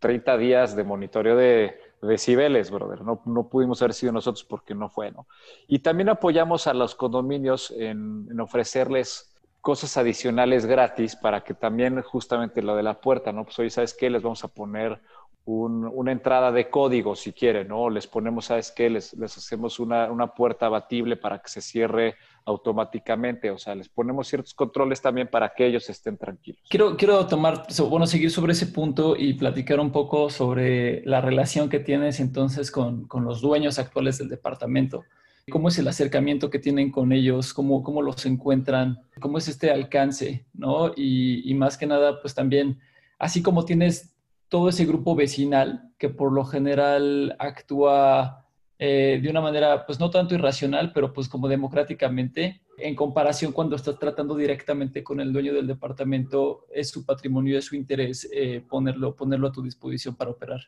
30 0.00 0.36
días 0.38 0.74
de 0.74 0.82
monitoreo 0.82 1.36
de 1.36 1.78
decibeles, 2.02 2.72
brother. 2.72 3.02
No, 3.02 3.22
no 3.26 3.48
pudimos 3.48 3.80
haber 3.80 3.94
sido 3.94 4.10
nosotros 4.10 4.42
porque 4.42 4.74
no 4.74 4.88
fue, 4.88 5.12
¿no? 5.12 5.28
Y 5.68 5.78
también 5.78 6.08
apoyamos 6.08 6.66
a 6.66 6.74
los 6.74 6.96
condominios 6.96 7.70
en 7.70 8.40
ofrecerles 8.40 9.27
cosas 9.68 9.98
adicionales 9.98 10.64
gratis 10.64 11.14
para 11.14 11.44
que 11.44 11.52
también 11.52 12.00
justamente 12.00 12.62
lo 12.62 12.74
de 12.74 12.82
la 12.82 13.02
puerta, 13.02 13.32
¿no? 13.32 13.44
Pues 13.44 13.58
hoy, 13.58 13.68
¿sabes 13.68 13.92
qué? 13.92 14.08
Les 14.08 14.22
vamos 14.22 14.42
a 14.42 14.48
poner 14.48 14.98
una 15.44 16.10
entrada 16.10 16.50
de 16.50 16.70
código 16.70 17.14
si 17.14 17.34
quieren, 17.34 17.68
¿no? 17.68 17.90
Les 17.90 18.06
ponemos, 18.06 18.46
¿sabes 18.46 18.72
qué? 18.74 18.88
Les, 18.88 19.12
les 19.12 19.36
hacemos 19.36 19.78
una, 19.78 20.10
una, 20.10 20.28
puerta 20.28 20.64
abatible 20.64 21.16
para 21.16 21.40
que 21.40 21.50
se 21.50 21.60
cierre 21.60 22.14
automáticamente, 22.46 23.50
o 23.50 23.58
sea, 23.58 23.74
les 23.74 23.90
ponemos 23.90 24.26
ciertos 24.26 24.54
controles 24.54 25.02
también 25.02 25.28
para 25.28 25.50
que 25.50 25.66
ellos 25.66 25.90
estén 25.90 26.16
tranquilos. 26.16 26.62
Quiero, 26.70 26.96
quiero 26.96 27.26
tomar, 27.26 27.66
bueno, 27.90 28.06
seguir 28.06 28.30
sobre 28.30 28.52
ese 28.52 28.68
punto 28.68 29.16
y 29.18 29.34
platicar 29.34 29.80
un 29.80 29.92
poco 29.92 30.30
sobre 30.30 31.02
la 31.04 31.20
relación 31.20 31.68
que 31.68 31.80
tienes 31.80 32.20
entonces 32.20 32.70
con, 32.70 33.06
con 33.06 33.26
los 33.26 33.42
dueños 33.42 33.78
actuales 33.78 34.16
del 34.16 34.30
departamento. 34.30 35.04
¿Cómo 35.48 35.68
es 35.68 35.78
el 35.78 35.88
acercamiento 35.88 36.50
que 36.50 36.58
tienen 36.58 36.90
con 36.90 37.12
ellos? 37.12 37.54
¿Cómo, 37.54 37.82
cómo 37.82 38.02
los 38.02 38.24
encuentran? 38.26 39.02
¿Cómo 39.20 39.38
es 39.38 39.48
este 39.48 39.70
alcance? 39.70 40.46
¿no? 40.54 40.92
Y, 40.96 41.52
más 41.54 41.76
que 41.76 41.86
nada, 41.86 42.20
pues 42.20 42.34
también, 42.34 42.78
así 43.18 43.42
como 43.42 43.64
tienes 43.64 44.14
todo 44.48 44.68
ese 44.68 44.84
grupo 44.86 45.14
vecinal 45.14 45.92
que 45.98 46.08
por 46.08 46.32
lo 46.32 46.44
general 46.44 47.36
actúa 47.38 48.46
eh, 48.78 49.18
de 49.22 49.28
una 49.28 49.40
manera, 49.40 49.84
pues 49.84 49.98
no 49.98 50.10
tanto 50.10 50.34
irracional, 50.34 50.92
pero 50.92 51.12
pues 51.12 51.28
como 51.28 51.48
democráticamente, 51.48 52.62
en 52.78 52.94
comparación 52.94 53.52
cuando 53.52 53.76
estás 53.76 53.98
tratando 53.98 54.36
directamente 54.36 55.02
con 55.02 55.20
el 55.20 55.32
dueño 55.32 55.52
del 55.52 55.66
departamento, 55.66 56.66
es 56.72 56.90
su 56.90 57.04
patrimonio, 57.04 57.58
es 57.58 57.64
su 57.64 57.74
interés 57.74 58.28
eh, 58.32 58.64
ponerlo, 58.68 59.16
ponerlo 59.16 59.48
a 59.48 59.52
tu 59.52 59.62
disposición 59.62 60.14
para 60.14 60.30
operar. 60.30 60.60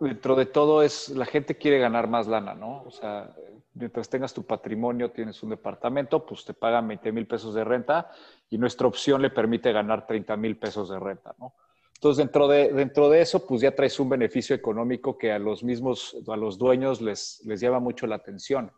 Dentro 0.00 0.34
de 0.34 0.46
todo 0.46 0.82
es, 0.82 1.10
la 1.10 1.26
gente 1.26 1.56
quiere 1.56 1.78
ganar 1.78 2.08
más 2.08 2.26
lana, 2.26 2.54
¿no? 2.54 2.82
O 2.82 2.90
sea, 2.90 3.30
mientras 3.74 4.08
tengas 4.08 4.32
tu 4.34 4.44
patrimonio, 4.44 5.10
tienes 5.10 5.42
un 5.42 5.50
departamento, 5.50 6.24
pues 6.24 6.44
te 6.44 6.54
pagan 6.54 6.88
20 6.88 7.12
mil 7.12 7.26
pesos 7.26 7.54
de 7.54 7.64
renta 7.64 8.10
y 8.50 8.58
nuestra 8.58 8.86
opción 8.86 9.22
le 9.22 9.30
permite 9.30 9.72
ganar 9.72 10.06
30 10.06 10.36
mil 10.36 10.58
pesos 10.58 10.90
de 10.90 10.98
renta, 10.98 11.34
¿no? 11.38 11.54
Entonces, 11.94 12.18
dentro 12.18 12.48
de, 12.48 12.72
dentro 12.72 13.08
de 13.08 13.20
eso, 13.20 13.46
pues 13.46 13.60
ya 13.60 13.76
traes 13.76 14.00
un 14.00 14.08
beneficio 14.08 14.56
económico 14.56 15.16
que 15.16 15.30
a 15.30 15.38
los 15.38 15.62
mismos, 15.62 16.16
a 16.26 16.36
los 16.36 16.58
dueños 16.58 17.00
les, 17.00 17.40
les 17.44 17.60
llama 17.60 17.78
mucho 17.78 18.08
la 18.08 18.16
atención. 18.16 18.72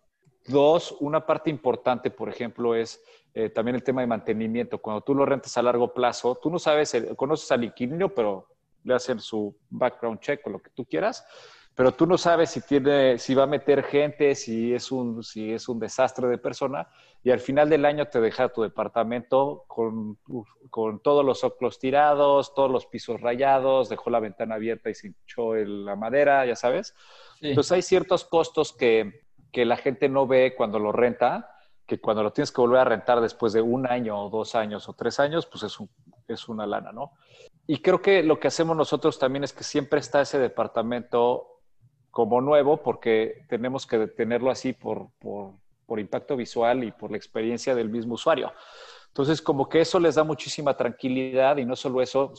Dos, 0.47 0.95
una 1.01 1.25
parte 1.25 1.49
importante, 1.49 2.11
por 2.11 2.29
ejemplo, 2.29 2.75
es 2.75 3.03
eh, 3.33 3.49
también 3.49 3.77
el 3.77 3.83
tema 3.83 4.03
de 4.03 4.09
mantenimiento. 4.09 4.77
Cuando 4.77 5.01
tú 5.01 5.15
lo 5.15 5.25
rentas 5.25 5.57
a 5.57 5.63
largo 5.63 5.95
plazo, 5.95 6.35
tú 6.35 6.51
no 6.51 6.59
sabes, 6.59 6.95
conoces 7.17 7.51
al 7.51 7.65
inquilino, 7.65 8.11
pero 8.11 8.47
le 8.85 8.95
hacen 8.95 9.19
su 9.19 9.57
background 9.71 10.21
check 10.21 10.47
o 10.47 10.51
lo 10.51 10.59
que 10.61 10.71
tú 10.71 10.85
quieras, 10.85 11.27
pero 11.75 11.93
tú 11.93 12.07
no 12.07 12.17
sabes 12.17 12.51
si 12.51 12.61
tiene, 12.61 13.19
si 13.19 13.35
va 13.35 13.45
a 13.45 13.49
meter 13.49 13.83
gente, 13.83 14.35
si 14.37 14.73
es 14.73 14.93
un, 14.93 15.25
si 15.25 15.53
es 15.53 15.69
un 15.69 15.81
desastre 15.81 16.29
de 16.29 16.39
persona, 16.39 16.89
y 17.25 17.31
al 17.31 17.41
final 17.41 17.69
del 17.69 17.85
año 17.85 18.07
te 18.07 18.21
deja 18.21 18.51
tu 18.51 18.63
departamento 18.63 19.65
con, 19.67 20.19
con 20.71 21.01
todos 21.01 21.25
los 21.25 21.43
oclos 21.43 21.79
tirados, 21.81 22.55
todos 22.55 22.71
los 22.71 22.87
pisos 22.87 23.21
rayados, 23.21 23.89
dejó 23.89 24.11
la 24.11 24.21
ventana 24.21 24.55
abierta 24.55 24.91
y 24.91 24.95
se 24.95 25.09
hinchó 25.09 25.55
la 25.55 25.97
madera, 25.97 26.47
ya 26.47 26.55
sabes. 26.55 26.95
Entonces 27.41 27.73
hay 27.73 27.83
ciertos 27.83 28.25
costos 28.25 28.73
que, 28.73 29.23
que 29.51 29.65
la 29.65 29.77
gente 29.77 30.09
no 30.09 30.27
ve 30.27 30.55
cuando 30.57 30.79
lo 30.79 30.93
renta, 30.93 31.57
que 31.87 32.01
cuando 32.01 32.23
lo 32.23 32.33
tienes 32.33 32.53
que 32.53 32.61
volver 32.61 32.81
a 32.81 32.85
rentar 32.85 33.21
después 33.21 33.53
de 33.53 33.63
un 33.63 33.87
año 33.87 34.27
o 34.27 34.31
dos 34.31 34.55
años 34.55 34.89
o 34.89 34.93
tres 34.93 35.19
años, 35.19 35.47
pues 35.47 35.65
es, 35.65 35.81
un, 35.81 35.89
es 36.29 36.49
una 36.49 36.67
lana, 36.67 36.93
¿no? 36.93 37.13
Y 37.67 37.81
creo 37.81 38.01
que 38.01 38.23
lo 38.23 38.39
que 38.39 38.49
hacemos 38.49 38.77
nosotros 38.77 39.19
también 39.19 39.45
es 39.45 39.53
que 39.53 39.65
siempre 39.65 40.01
está 40.01 40.21
ese 40.21 40.39
departamento 40.39 41.54
como 42.15 42.41
nuevo 42.41 42.77
porque 42.77 43.45
tenemos 43.49 43.89
que 43.89 44.07
tenerlo 44.07 44.53
así 44.53 44.73
por, 44.73 45.09
por, 45.19 45.99
impacto 45.99 46.37
visual 46.37 46.85
y 46.85 46.93
por 46.93 47.11
la 47.11 47.17
experiencia 47.17 47.75
del 47.75 47.89
mismo 47.89 48.15
usuario. 48.15 48.53
Entonces, 49.09 49.43
como 49.43 49.69
que 49.69 49.81
eso 49.81 49.99
les 49.99 50.15
da 50.15 50.23
muchísima 50.23 50.77
tranquilidad 50.77 51.57
y 51.57 51.65
no 51.65 51.75
solo 51.75 52.01
eso, 52.01 52.33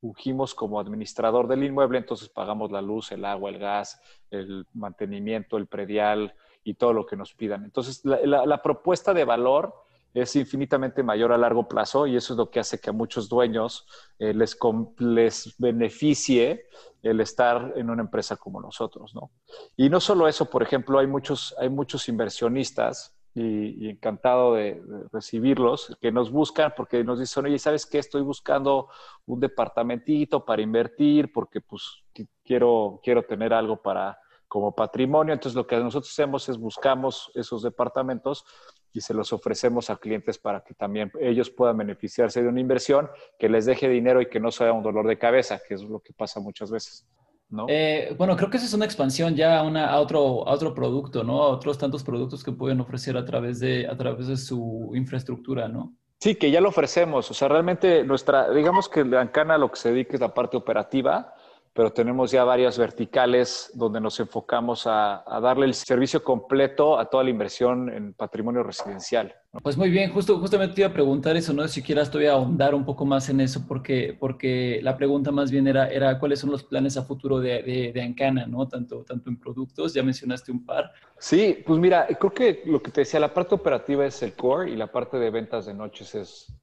fungimos 0.00 0.54
como 0.54 0.80
administrador 0.80 1.46
del 1.46 1.62
inmueble, 1.62 1.98
entonces 1.98 2.28
pagamos 2.28 2.72
la 2.72 2.82
luz, 2.82 3.12
el 3.12 3.24
agua, 3.24 3.50
el 3.50 3.58
gas, 3.58 4.00
el 4.30 4.66
mantenimiento, 4.74 5.56
el 5.56 5.66
predial 5.66 6.34
y 6.64 6.74
todo 6.74 6.92
lo 6.92 7.06
que 7.06 7.16
nos 7.16 7.34
pidan. 7.34 7.64
Entonces, 7.64 8.04
la 8.04 8.62
propuesta 8.62 9.14
de 9.14 9.24
valor 9.24 9.74
es 10.12 10.34
infinitamente 10.36 11.02
mayor 11.02 11.32
a 11.32 11.38
largo 11.38 11.68
plazo 11.68 12.06
y 12.06 12.16
eso 12.16 12.32
es 12.32 12.38
lo 12.38 12.50
que 12.50 12.60
hace 12.60 12.80
que 12.80 12.90
a 12.90 12.92
muchos 12.92 13.28
dueños 13.28 13.86
eh, 14.18 14.34
les, 14.34 14.58
les 14.98 15.54
beneficie 15.58 16.66
el 17.02 17.20
estar 17.20 17.72
en 17.76 17.90
una 17.90 18.02
empresa 18.02 18.36
como 18.36 18.60
nosotros, 18.60 19.14
¿no? 19.14 19.30
Y 19.76 19.88
no 19.88 20.00
solo 20.00 20.28
eso, 20.28 20.50
por 20.50 20.62
ejemplo, 20.62 20.98
hay 20.98 21.06
muchos, 21.06 21.54
hay 21.58 21.68
muchos 21.68 22.08
inversionistas 22.08 23.16
y, 23.34 23.88
encantado 23.88 24.54
de, 24.54 24.82
recibirlos 25.12 25.96
que 26.00 26.12
nos 26.12 26.30
buscan 26.30 26.72
porque 26.76 27.04
nos 27.04 27.20
dicen, 27.20 27.44
oye, 27.46 27.58
¿sabes 27.58 27.86
qué? 27.86 27.98
Estoy 27.98 28.22
buscando 28.22 28.88
un 29.26 29.40
departamentito 29.40 30.44
para 30.44 30.62
invertir 30.62 31.32
porque 31.32 31.60
pues 31.60 32.02
quiero, 32.44 33.00
quiero 33.02 33.22
tener 33.22 33.52
algo 33.52 33.80
para 33.80 34.18
como 34.48 34.74
patrimonio. 34.74 35.32
Entonces 35.32 35.56
lo 35.56 35.66
que 35.66 35.76
nosotros 35.76 36.10
hacemos 36.10 36.48
es 36.48 36.58
buscamos 36.58 37.30
esos 37.34 37.62
departamentos 37.62 38.44
y 38.92 39.00
se 39.00 39.14
los 39.14 39.32
ofrecemos 39.32 39.90
a 39.90 39.96
clientes 39.96 40.38
para 40.38 40.62
que 40.62 40.74
también 40.74 41.12
ellos 41.20 41.50
puedan 41.50 41.78
beneficiarse 41.78 42.42
de 42.42 42.48
una 42.48 42.60
inversión 42.60 43.08
que 43.38 43.48
les 43.48 43.66
deje 43.66 43.88
dinero 43.88 44.20
y 44.20 44.26
que 44.26 44.40
no 44.40 44.50
sea 44.50 44.72
un 44.72 44.82
dolor 44.82 45.06
de 45.06 45.18
cabeza, 45.18 45.60
que 45.66 45.74
es 45.74 45.82
lo 45.82 46.00
que 46.00 46.12
pasa 46.12 46.40
muchas 46.40 46.70
veces. 46.70 47.06
¿no? 47.48 47.66
Eh, 47.68 48.14
bueno, 48.16 48.36
creo 48.36 48.48
que 48.48 48.58
esa 48.58 48.66
es 48.66 48.74
una 48.74 48.84
expansión 48.84 49.34
ya 49.34 49.58
a, 49.58 49.62
una, 49.62 49.88
a, 49.88 50.00
otro, 50.00 50.46
a 50.48 50.52
otro 50.52 50.72
producto, 50.72 51.24
¿no? 51.24 51.42
A 51.42 51.48
otros 51.48 51.78
tantos 51.78 52.04
productos 52.04 52.44
que 52.44 52.52
pueden 52.52 52.80
ofrecer 52.80 53.16
a 53.16 53.24
través 53.24 53.58
de, 53.58 53.88
a 53.88 53.96
través 53.96 54.28
de 54.28 54.36
su 54.36 54.92
infraestructura, 54.94 55.68
¿no? 55.68 55.96
Sí, 56.20 56.34
que 56.34 56.50
ya 56.50 56.60
lo 56.60 56.68
ofrecemos. 56.68 57.30
O 57.30 57.34
sea, 57.34 57.48
realmente 57.48 58.04
nuestra, 58.04 58.50
digamos 58.50 58.88
que 58.88 59.00
Ancana 59.00 59.58
lo 59.58 59.70
que 59.70 59.80
se 59.80 59.90
dedica 59.90 60.14
es 60.14 60.20
la 60.20 60.34
parte 60.34 60.56
operativa, 60.56 61.34
pero 61.80 61.94
tenemos 61.94 62.30
ya 62.30 62.44
varias 62.44 62.76
verticales 62.76 63.70
donde 63.72 64.02
nos 64.02 64.20
enfocamos 64.20 64.82
a, 64.86 65.24
darle 65.40 65.64
el 65.64 65.72
servicio 65.72 66.22
completo 66.22 66.98
a 66.98 67.08
toda 67.08 67.24
la 67.24 67.30
inversión 67.30 67.88
en 67.88 68.12
patrimonio 68.12 68.62
residencial. 68.62 69.34
Pues 69.64 69.76
muy 69.76 69.90
bien, 69.90 70.12
justo, 70.12 70.38
justamente 70.38 70.76
te 70.76 70.80
iba 70.82 70.90
a 70.90 70.92
preguntar 70.92 71.36
eso, 71.36 71.52
¿no? 71.52 71.66
Si 71.66 71.82
quieras 71.82 72.08
todavía 72.08 72.34
ahondar 72.34 72.72
un 72.72 72.84
poco 72.84 73.04
más 73.04 73.28
en 73.30 73.40
eso, 73.40 73.64
porque, 73.66 74.16
porque 74.18 74.78
la 74.80 74.96
pregunta 74.96 75.32
más 75.32 75.50
bien 75.50 75.66
era, 75.66 75.88
era 75.88 76.20
cuáles 76.20 76.38
son 76.38 76.52
los 76.52 76.62
planes 76.62 76.96
a 76.96 77.02
futuro 77.02 77.40
de, 77.40 77.60
de, 77.64 77.90
de, 77.92 78.00
Ancana, 78.00 78.46
¿no? 78.46 78.68
Tanto, 78.68 79.02
tanto 79.02 79.28
en 79.28 79.40
productos, 79.40 79.92
ya 79.92 80.04
mencionaste 80.04 80.52
un 80.52 80.64
par. 80.64 80.92
Sí, 81.18 81.64
pues 81.66 81.80
mira, 81.80 82.06
creo 82.06 82.32
que 82.32 82.62
lo 82.64 82.80
que 82.80 82.92
te 82.92 83.00
decía, 83.00 83.18
la 83.18 83.34
parte 83.34 83.56
operativa 83.56 84.06
es 84.06 84.22
el 84.22 84.34
core 84.34 84.70
y 84.70 84.76
la 84.76 84.86
parte 84.86 85.18
de 85.18 85.30
ventas 85.30 85.66
de 85.66 85.74
noches 85.74 86.14
es 86.14 86.54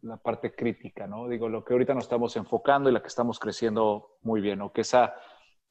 la 0.00 0.16
parte 0.16 0.54
crítica, 0.54 1.06
¿no? 1.06 1.28
Digo, 1.28 1.50
lo 1.50 1.62
que 1.62 1.74
ahorita 1.74 1.92
nos 1.92 2.04
estamos 2.04 2.34
enfocando 2.36 2.88
y 2.88 2.94
la 2.94 3.02
que 3.02 3.08
estamos 3.08 3.38
creciendo 3.38 4.16
muy 4.22 4.40
bien, 4.40 4.60
¿no? 4.60 4.72
Que 4.72 4.80
esa 4.80 5.14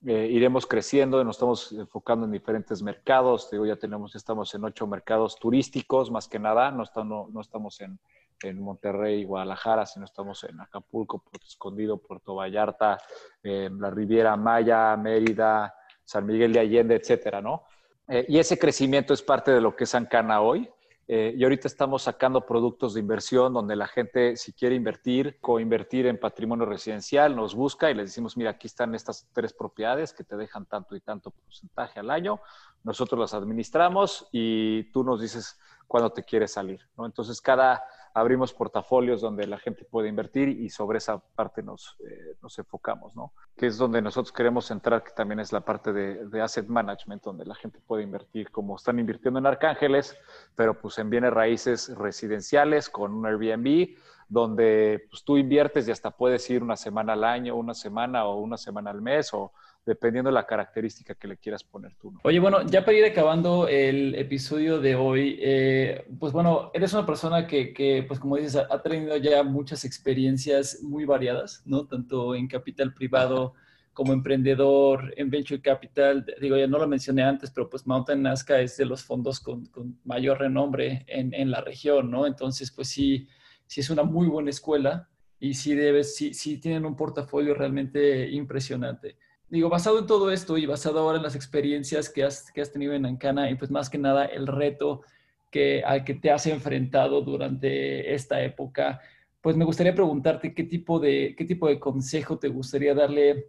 eh, 0.06 0.28
iremos 0.32 0.66
creciendo, 0.66 1.24
nos 1.24 1.36
estamos 1.36 1.72
enfocando 1.74 2.26
en 2.26 2.32
diferentes 2.32 2.82
mercados, 2.82 3.50
digo, 3.52 3.66
ya 3.66 3.76
tenemos, 3.76 4.16
estamos 4.16 4.54
en 4.56 4.64
ocho 4.64 4.88
mercados 4.88 5.38
turísticos, 5.38 6.10
más 6.10 6.28
que 6.28 6.40
nada, 6.40 6.72
no, 6.72 6.84
estamos, 6.84 7.32
no 7.32 7.42
estamos 7.42 7.80
en, 7.82 8.00
en 8.44 8.62
Monterrey, 8.62 9.24
Guadalajara, 9.24 9.86
sino 9.86 10.06
estamos 10.06 10.44
en 10.44 10.60
Acapulco, 10.60 11.20
Puerto 11.20 11.46
Escondido, 11.46 11.98
Puerto 11.98 12.36
Vallarta, 12.36 12.98
la 13.44 13.90
Riviera 13.92 14.36
Maya, 14.36 14.98
Mérida, 14.98 15.76
San 16.04 16.26
Miguel 16.26 16.54
de 16.54 16.60
Allende, 16.60 16.96
etcétera, 16.96 17.42
¿no? 17.42 17.64
Eh, 18.08 18.26
y 18.28 18.40
ese 18.40 18.60
crecimiento 18.60 19.14
es 19.14 19.22
parte 19.22 19.52
de 19.52 19.62
lo 19.62 19.76
que 19.76 19.86
es 19.86 19.96
Ancana 19.96 20.42
hoy. 20.42 20.70
Eh, 21.08 21.34
y 21.36 21.44
ahorita 21.44 21.68
estamos 21.68 22.04
sacando 22.04 22.46
productos 22.46 22.94
de 22.94 23.00
inversión 23.00 23.54
donde 23.54 23.76
la 23.76 23.88
gente, 23.88 24.38
si 24.38 24.54
quiere 24.54 24.76
invertir, 24.76 25.40
coinvertir 25.42 26.06
en 26.06 26.20
patrimonio 26.20 26.66
residencial, 26.66 27.36
nos 27.36 27.54
busca 27.54 27.92
y 27.92 27.94
les 27.94 28.08
decimos, 28.08 28.38
mira, 28.38 28.52
aquí 28.52 28.68
están 28.68 28.96
estas 28.96 29.28
tres 29.34 29.52
propiedades 29.52 30.14
que 30.14 30.24
te 30.24 30.38
dejan 30.38 30.66
tanto 30.66 30.96
y 30.96 31.02
tanto 31.02 31.32
porcentaje 31.32 32.00
al 32.00 32.12
año. 32.12 32.40
Nosotros 32.84 33.20
las 33.20 33.34
administramos 33.34 34.28
y 34.32 34.84
tú 34.92 35.04
nos 35.04 35.22
dices 35.22 35.60
cuándo 35.88 36.12
te 36.12 36.24
quieres 36.24 36.54
salir. 36.54 36.80
¿no? 36.98 37.06
Entonces, 37.06 37.42
cada, 37.42 37.84
abrimos 38.13 38.54
portafolios 38.54 39.21
donde 39.21 39.47
la 39.47 39.58
gente 39.58 39.86
puede 39.86 40.10
invertir 40.10 40.50
y 40.50 40.69
sobre 40.69 40.97
esa 40.97 41.17
parte 41.19 41.63
nos, 41.63 41.97
eh, 42.08 42.36
nos 42.41 42.58
enfocamos, 42.60 43.15
¿no? 43.15 43.34
Que 43.56 43.67
es 43.67 43.78
donde 43.78 44.02
nosotros 44.02 44.32
queremos 44.32 44.69
entrar, 44.71 45.04
que 45.04 45.12
también 45.12 45.39
es 45.39 45.52
la 45.52 45.62
parte 45.62 45.93
de, 45.93 46.26
de, 46.28 46.41
asset 46.41 46.67
management, 46.67 47.24
donde 47.24 47.45
la 47.45 47.56
gente 47.56 47.80
puede 47.86 48.04
invertir, 48.04 48.52
como 48.52 48.76
están 48.76 49.00
invirtiendo 49.00 49.39
en 49.39 49.45
Arcángeles, 49.45 50.17
pero 50.56 50.80
pues 50.80 50.97
en 51.00 51.10
bienes 51.10 51.34
raíces 51.34 51.95
residenciales 51.97 52.89
con 52.89 53.13
un 53.13 53.26
Airbnb, 53.26 53.95
donde 54.28 55.06
pues, 55.10 55.24
tú 55.24 55.38
inviertes 55.38 55.88
y 55.88 55.91
hasta 55.91 56.12
puedes 56.12 56.50
ir 56.50 56.63
una 56.63 56.78
semana 56.78 57.13
al 57.13 57.24
año, 57.24 57.56
una 57.56 57.74
semana 57.74 58.26
o 58.26 58.39
una 58.39 58.58
semana 58.58 58.89
al 58.89 59.02
mes 59.02 59.34
o 59.34 59.52
dependiendo 59.86 60.30
de 60.30 60.36
la 60.36 60.45
característica 60.45 61.15
que 61.15 61.28
le 61.28 61.38
quieras 61.38 61.63
poner 61.63 61.93
tú. 61.95 62.13
Oye, 62.24 62.39
bueno, 62.39 62.62
ya 62.63 62.86
para 62.86 62.97
ir 62.97 63.06
acabando 63.06 63.67
el 63.67 64.15
episodio 64.15 64.80
de 64.80 64.95
hoy, 64.95 65.39
eh, 65.41 66.06
pues 66.19 66.34
bueno, 66.34 66.69
eres 66.74 66.93
una 66.93 67.06
persona 67.06 67.47
que, 67.47 67.74
que, 67.74 68.01
pues 68.04 68.20
como 68.20 68.38
dices, 68.38 68.56
ha, 68.56 68.82
tenido 68.82 69.18
ya 69.18 69.44
muchas 69.44 69.86
experiencias 69.86 70.80
muy 70.82 71.06
variadas, 71.06 71.62
¿no? 71.66 71.86
Tanto 71.88 72.36
en 72.36 72.48
capital 72.48 72.94
privado 72.94 73.54
como 73.94 74.14
emprendedor, 74.14 75.14
en 75.18 75.30
venture 75.30 75.62
capital. 75.62 76.26
Digo, 76.40 76.58
ya 76.58 76.68
no 76.68 76.80
lo 76.80 76.88
mencioné 76.88 77.24
antes, 77.24 77.52
pero 77.52 77.70
pues 77.70 77.86
Mountain 77.86 78.22
Nazca 78.22 78.60
es 78.60 78.78
de 78.78 78.86
los 78.86 79.04
fondos 79.04 79.40
con, 79.40 79.66
con 79.68 80.00
mayor 80.06 80.40
renombre 80.40 81.04
en, 81.08 81.34
en, 81.34 81.52
la 81.52 81.62
región, 81.62 82.10
¿no? 82.10 82.26
Entonces, 82.26 82.72
pues 82.72 82.88
sí, 82.88 83.28
sí 83.68 83.82
es 83.82 83.90
una 83.90 84.04
muy 84.04 84.28
buena 84.28 84.50
escuela 84.50 85.10
y 85.40 85.54
sí 85.54 85.76
debes, 85.76 86.16
sí, 86.16 86.34
sí 86.34 86.58
tienen 86.58 86.86
un 86.86 86.96
portafolio 86.96 87.54
realmente 87.54 88.30
impresionante 88.30 89.18
digo, 89.52 89.68
basado 89.70 90.00
en 90.00 90.08
todo 90.08 90.32
esto 90.32 90.58
y 90.58 90.66
basado 90.66 91.00
ahora 91.00 91.18
en 91.18 91.24
las 91.24 91.36
experiencias 91.36 92.10
que 92.10 92.24
has, 92.24 92.52
que 92.52 92.62
has 92.62 92.72
tenido 92.72 92.94
en 92.94 93.06
Ancana 93.06 93.52
y 93.52 93.56
pues 93.56 93.70
más 93.70 93.90
que 93.90 93.98
nada 93.98 94.26
el 94.26 94.48
reto 94.48 95.02
que, 95.52 95.84
al 95.84 96.04
que 96.04 96.16
te 96.16 96.32
has 96.32 96.48
enfrentado 96.48 97.22
durante 97.22 98.14
esta 98.14 98.42
época, 98.42 99.00
pues 99.42 99.56
me 99.56 99.66
gustaría 99.66 99.94
preguntarte 99.94 100.54
qué 100.54 100.64
tipo 100.64 101.00
de, 101.00 101.36
qué 101.38 101.46
tipo 101.46 101.68
de 101.68 101.80
consejo 101.80 102.40
te 102.40 102.48
gustaría 102.48 102.96
darle 102.96 103.48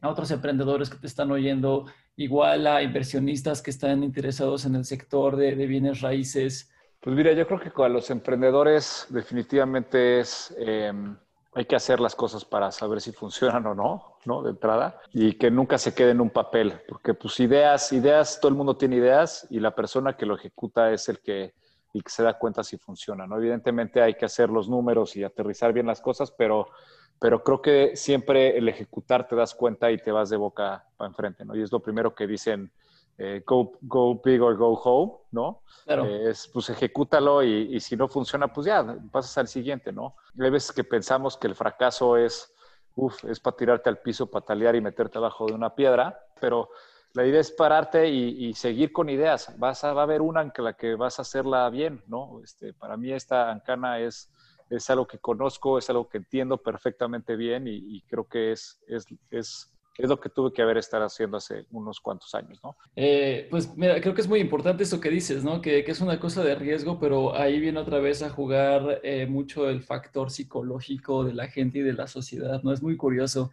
a 0.00 0.08
otros 0.08 0.30
emprendedores 0.30 0.90
que 0.90 0.98
te 0.98 1.06
están 1.08 1.32
oyendo, 1.32 1.86
igual 2.16 2.66
a 2.66 2.82
inversionistas 2.82 3.62
que 3.62 3.70
están 3.70 4.04
interesados 4.04 4.64
en 4.66 4.76
el 4.76 4.84
sector 4.84 5.36
de, 5.36 5.54
bienes 5.66 6.00
raíces. 6.02 6.70
Pues 7.00 7.16
mira, 7.16 7.32
yo 7.32 7.46
creo 7.46 7.60
que 7.60 7.70
con 7.70 7.92
los 7.92 8.10
emprendedores 8.10 9.06
definitivamente 9.10 10.20
es... 10.20 10.54
Eh 10.58 10.92
hay 11.54 11.64
que 11.64 11.76
hacer 11.76 11.98
las 12.00 12.14
cosas 12.14 12.44
para 12.44 12.70
saber 12.70 13.00
si 13.00 13.12
funcionan 13.12 13.66
o 13.66 13.74
no, 13.74 14.16
¿no? 14.24 14.42
De 14.42 14.50
entrada, 14.50 15.00
y 15.12 15.34
que 15.34 15.50
nunca 15.50 15.78
se 15.78 15.94
quede 15.94 16.10
en 16.10 16.20
un 16.20 16.30
papel, 16.30 16.80
porque 16.88 17.14
pues 17.14 17.40
ideas, 17.40 17.92
ideas, 17.92 18.38
todo 18.40 18.50
el 18.50 18.56
mundo 18.56 18.76
tiene 18.76 18.96
ideas 18.96 19.46
y 19.50 19.60
la 19.60 19.74
persona 19.74 20.16
que 20.16 20.26
lo 20.26 20.36
ejecuta 20.36 20.92
es 20.92 21.08
el 21.08 21.20
que, 21.20 21.54
y 21.92 22.02
que 22.02 22.10
se 22.10 22.22
da 22.22 22.38
cuenta 22.38 22.62
si 22.62 22.76
funciona, 22.76 23.26
¿no? 23.26 23.38
Evidentemente 23.38 24.02
hay 24.02 24.14
que 24.14 24.26
hacer 24.26 24.50
los 24.50 24.68
números 24.68 25.16
y 25.16 25.24
aterrizar 25.24 25.72
bien 25.72 25.86
las 25.86 26.00
cosas, 26.00 26.30
pero, 26.30 26.68
pero 27.18 27.42
creo 27.42 27.62
que 27.62 27.96
siempre 27.96 28.56
el 28.56 28.68
ejecutar 28.68 29.26
te 29.26 29.34
das 29.34 29.54
cuenta 29.54 29.90
y 29.90 29.98
te 29.98 30.12
vas 30.12 30.28
de 30.28 30.36
boca 30.36 30.84
para 30.96 31.08
enfrente, 31.08 31.44
¿no? 31.44 31.56
Y 31.56 31.62
es 31.62 31.72
lo 31.72 31.80
primero 31.80 32.14
que 32.14 32.26
dicen 32.26 32.70
eh, 33.18 33.42
go, 33.44 33.72
go 33.82 34.20
big 34.22 34.40
or 34.40 34.56
go 34.56 34.74
home, 34.74 35.12
¿no? 35.32 35.62
Claro. 35.84 36.06
Eh, 36.06 36.30
es, 36.30 36.46
pues 36.46 36.70
ejecútalo 36.70 37.42
y, 37.42 37.74
y, 37.74 37.80
si 37.80 37.96
no 37.96 38.06
funciona, 38.06 38.52
pues 38.52 38.66
ya, 38.68 38.96
pasas 39.10 39.36
al 39.38 39.48
siguiente, 39.48 39.92
¿no? 39.92 40.14
Hay 40.38 40.50
veces 40.50 40.70
que 40.72 40.84
pensamos 40.84 41.36
que 41.36 41.48
el 41.48 41.56
fracaso 41.56 42.16
es, 42.16 42.54
uf, 42.94 43.24
es 43.24 43.40
para 43.40 43.56
tirarte 43.56 43.88
al 43.88 43.98
piso, 43.98 44.30
patalear 44.30 44.76
y 44.76 44.80
meterte 44.80 45.18
abajo 45.18 45.46
de 45.46 45.54
una 45.54 45.74
piedra, 45.74 46.16
pero 46.40 46.70
la 47.14 47.26
idea 47.26 47.40
es 47.40 47.50
pararte 47.50 48.08
y, 48.08 48.46
y, 48.46 48.54
seguir 48.54 48.92
con 48.92 49.08
ideas. 49.08 49.52
Vas 49.58 49.82
a, 49.82 49.92
va 49.92 50.02
a 50.02 50.04
haber 50.04 50.20
una 50.20 50.42
en 50.42 50.52
la 50.58 50.74
que 50.74 50.94
vas 50.94 51.18
a 51.18 51.22
hacerla 51.22 51.68
bien, 51.70 52.04
¿no? 52.06 52.40
Este, 52.44 52.72
para 52.72 52.96
mí 52.96 53.10
esta 53.10 53.50
Ancana 53.50 53.98
es, 53.98 54.30
es 54.70 54.88
algo 54.90 55.08
que 55.08 55.18
conozco, 55.18 55.78
es 55.78 55.90
algo 55.90 56.08
que 56.08 56.18
entiendo 56.18 56.58
perfectamente 56.58 57.34
bien 57.34 57.66
y, 57.66 57.76
y 57.76 58.02
creo 58.02 58.28
que 58.28 58.52
es, 58.52 58.80
es, 58.86 59.06
es 59.30 59.74
es 59.98 60.08
lo 60.08 60.20
que 60.20 60.28
tuve 60.28 60.52
que 60.52 60.62
haber 60.62 60.78
estar 60.78 61.02
haciendo 61.02 61.36
hace 61.36 61.66
unos 61.72 62.00
cuantos 62.00 62.32
años, 62.34 62.60
¿no? 62.62 62.76
Eh, 62.94 63.48
pues 63.50 63.76
mira, 63.76 64.00
creo 64.00 64.14
que 64.14 64.20
es 64.20 64.28
muy 64.28 64.38
importante 64.38 64.84
eso 64.84 65.00
que 65.00 65.10
dices, 65.10 65.42
¿no? 65.42 65.60
Que, 65.60 65.80
es 65.80 66.00
una 66.00 66.20
cosa 66.20 66.44
de 66.44 66.54
riesgo, 66.54 67.00
pero 67.00 67.34
ahí 67.34 67.58
viene 67.58 67.80
otra 67.80 67.98
vez 67.98 68.22
a 68.22 68.30
jugar 68.30 69.00
eh, 69.02 69.26
mucho 69.26 69.68
el 69.68 69.82
factor 69.82 70.30
psicológico 70.30 71.24
de 71.24 71.34
la 71.34 71.48
gente 71.48 71.80
y 71.80 71.82
de 71.82 71.94
la 71.94 72.06
sociedad, 72.06 72.62
¿no? 72.62 72.72
Es 72.72 72.80
muy 72.80 72.96
curioso. 72.96 73.50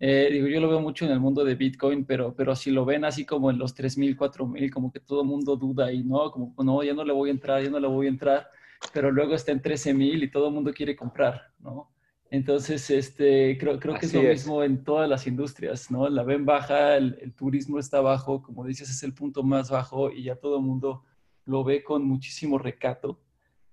Eh, 0.00 0.28
digo, 0.32 0.48
yo 0.48 0.60
lo 0.60 0.68
veo 0.68 0.80
mucho 0.80 1.04
en 1.04 1.12
el 1.12 1.20
mundo 1.20 1.44
de 1.44 1.54
Bitcoin, 1.54 2.04
pero, 2.04 2.34
pero 2.34 2.56
si 2.56 2.72
lo 2.72 2.84
ven 2.84 3.04
así 3.04 3.24
como 3.24 3.50
en 3.50 3.58
los 3.58 3.76
3.000, 3.76 4.16
4.000, 4.16 4.72
como 4.72 4.90
que 4.90 4.98
todo 4.98 5.22
mundo 5.22 5.54
duda 5.54 5.92
y 5.92 6.02
no, 6.02 6.32
como, 6.32 6.52
no, 6.64 6.82
ya 6.82 6.92
no 6.92 7.04
le 7.04 7.12
voy 7.12 7.28
a 7.30 7.32
entrar, 7.32 7.62
ya 7.62 7.70
no 7.70 7.78
le 7.78 7.86
voy 7.86 8.06
a 8.06 8.10
entrar, 8.10 8.48
pero 8.92 9.12
luego 9.12 9.34
está 9.34 9.52
en 9.52 9.62
13.000 9.62 10.24
y 10.24 10.30
todo 10.30 10.48
el 10.48 10.54
mundo 10.54 10.72
quiere 10.74 10.96
comprar, 10.96 11.52
¿no? 11.60 11.93
Entonces, 12.34 12.90
este, 12.90 13.56
creo, 13.58 13.78
creo 13.78 13.94
que 13.94 14.06
es 14.06 14.12
lo 14.12 14.20
es. 14.22 14.28
mismo 14.28 14.64
en 14.64 14.82
todas 14.82 15.08
las 15.08 15.24
industrias, 15.28 15.88
¿no? 15.92 16.08
La 16.08 16.24
ven 16.24 16.44
baja, 16.44 16.96
el, 16.96 17.16
el, 17.20 17.32
turismo 17.32 17.78
está 17.78 18.00
bajo, 18.00 18.42
como 18.42 18.64
dices, 18.64 18.90
es 18.90 19.04
el 19.04 19.14
punto 19.14 19.44
más 19.44 19.70
bajo 19.70 20.10
y 20.10 20.24
ya 20.24 20.34
todo 20.34 20.56
el 20.56 20.64
mundo 20.64 21.04
lo 21.44 21.62
ve 21.62 21.84
con 21.84 22.04
muchísimo 22.04 22.58
recato, 22.58 23.20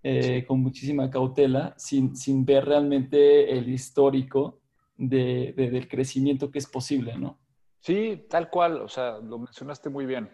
eh, 0.04 0.42
sí. 0.42 0.46
con 0.46 0.60
muchísima 0.60 1.10
cautela, 1.10 1.74
sin, 1.76 2.16
sin, 2.16 2.46
ver 2.46 2.66
realmente 2.66 3.52
el 3.52 3.68
histórico 3.68 4.62
de, 4.96 5.56
de, 5.58 5.72
del 5.72 5.88
crecimiento 5.88 6.52
que 6.52 6.60
es 6.60 6.68
posible, 6.68 7.18
¿no? 7.18 7.40
Sí, 7.80 8.28
tal 8.30 8.52
cual, 8.52 8.82
o 8.82 8.88
sea, 8.88 9.18
lo 9.18 9.40
mencionaste 9.40 9.90
muy 9.90 10.06
bien. 10.06 10.30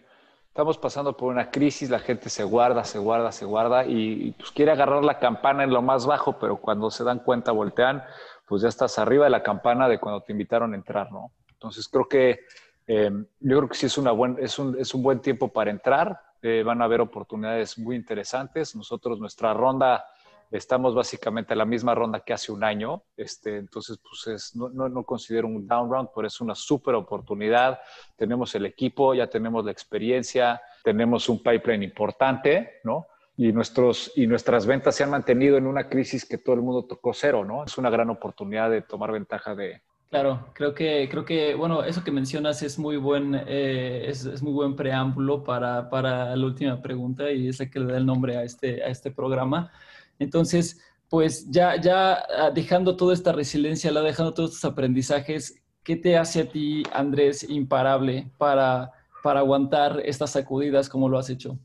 Estamos 0.58 0.76
pasando 0.76 1.16
por 1.16 1.32
una 1.32 1.52
crisis, 1.52 1.88
la 1.88 2.00
gente 2.00 2.28
se 2.28 2.42
guarda, 2.42 2.82
se 2.82 2.98
guarda, 2.98 3.30
se 3.30 3.44
guarda 3.44 3.86
y, 3.86 4.32
pues 4.32 4.50
quiere 4.50 4.72
agarrar 4.72 5.04
la 5.04 5.20
campana 5.20 5.62
en 5.62 5.70
lo 5.70 5.82
más 5.82 6.04
bajo, 6.04 6.36
pero 6.36 6.56
cuando 6.56 6.90
se 6.90 7.04
dan 7.04 7.20
cuenta, 7.20 7.52
voltean, 7.52 8.02
pues 8.44 8.62
ya 8.62 8.68
estás 8.68 8.98
arriba 8.98 9.22
de 9.26 9.30
la 9.30 9.44
campana 9.44 9.88
de 9.88 10.00
cuando 10.00 10.20
te 10.20 10.32
invitaron 10.32 10.72
a 10.72 10.76
entrar, 10.76 11.12
¿no? 11.12 11.30
Entonces 11.52 11.86
creo 11.86 12.08
que 12.08 12.40
eh, 12.88 13.08
yo 13.38 13.56
creo 13.56 13.68
que 13.68 13.76
sí 13.76 13.86
es, 13.86 13.98
una 13.98 14.10
buen, 14.10 14.36
es, 14.40 14.58
un, 14.58 14.76
es 14.76 14.92
un 14.94 15.00
buen 15.04 15.20
tiempo 15.20 15.46
para 15.46 15.70
entrar, 15.70 16.20
eh, 16.42 16.64
van 16.66 16.82
a 16.82 16.86
haber 16.86 17.02
oportunidades 17.02 17.78
muy 17.78 17.94
interesantes. 17.94 18.74
Nosotros, 18.74 19.20
nuestra 19.20 19.54
ronda 19.54 20.06
Estamos 20.50 20.94
básicamente 20.94 21.52
a 21.52 21.56
la 21.56 21.64
misma 21.64 21.94
ronda 21.94 22.20
que 22.20 22.32
hace 22.32 22.52
un 22.52 22.64
año, 22.64 23.02
este, 23.16 23.56
entonces 23.58 23.98
pues 23.98 24.26
es, 24.34 24.56
no, 24.56 24.68
no, 24.70 24.88
no, 24.88 25.04
considero 25.04 25.46
un 25.46 25.66
down 25.66 25.90
round, 25.90 26.08
pero 26.14 26.26
es 26.26 26.40
una 26.40 26.54
súper 26.54 26.94
oportunidad. 26.94 27.80
Tenemos 28.16 28.54
el 28.54 28.64
equipo, 28.64 29.14
ya 29.14 29.28
tenemos 29.28 29.64
la 29.64 29.72
experiencia, 29.72 30.60
tenemos 30.82 31.28
un 31.28 31.42
pipeline 31.42 31.82
importante, 31.82 32.80
¿no? 32.84 33.06
Y, 33.36 33.52
nuestros, 33.52 34.12
y 34.16 34.26
nuestras 34.26 34.66
ventas 34.66 34.96
se 34.96 35.04
han 35.04 35.10
mantenido 35.10 35.58
en 35.58 35.66
una 35.66 35.88
crisis 35.88 36.24
que 36.24 36.38
todo 36.38 36.56
el 36.56 36.62
mundo 36.62 36.86
tocó 36.86 37.12
cero, 37.12 37.44
¿no? 37.44 37.64
Es 37.64 37.78
una 37.78 37.90
gran 37.90 38.10
oportunidad 38.10 38.70
de 38.70 38.82
tomar 38.82 39.12
ventaja 39.12 39.54
de, 39.54 39.82
Claro, 40.10 40.46
creo 40.54 40.74
que, 40.74 41.06
creo 41.10 41.26
que, 41.26 41.54
bueno, 41.54 41.84
eso 41.84 42.02
que 42.02 42.10
mencionas 42.10 42.62
es 42.62 42.78
muy 42.78 42.96
buen, 42.96 43.34
eh, 43.46 44.06
es, 44.08 44.24
es, 44.24 44.42
muy 44.42 44.54
buen 44.54 44.74
preámbulo 44.74 45.44
para, 45.44 45.90
para, 45.90 46.34
la 46.34 46.46
última 46.46 46.80
pregunta 46.80 47.30
y 47.30 47.48
es 47.48 47.58
la 47.58 47.68
que 47.68 47.78
le 47.78 47.92
da 47.92 47.98
el 47.98 48.06
nombre 48.06 48.38
a 48.38 48.42
este, 48.42 48.82
a 48.82 48.86
este 48.86 49.10
programa. 49.10 49.70
Entonces, 50.18 50.80
pues 51.08 51.50
ya, 51.50 51.80
ya 51.80 52.24
ah, 52.36 52.50
dejando 52.50 52.96
toda 52.96 53.14
esta 53.14 53.32
resiliencia, 53.32 53.90
la 53.90 54.02
dejando 54.02 54.34
todos 54.34 54.54
estos 54.54 54.70
aprendizajes, 54.70 55.62
¿qué 55.82 55.96
te 55.96 56.16
hace 56.16 56.42
a 56.42 56.48
ti, 56.48 56.82
Andrés, 56.92 57.48
imparable 57.48 58.30
para, 58.38 58.92
para 59.22 59.40
aguantar 59.40 60.00
estas 60.04 60.32
sacudidas 60.32 60.88
como 60.88 61.08
lo 61.08 61.18
has 61.18 61.30
hecho? 61.30 61.58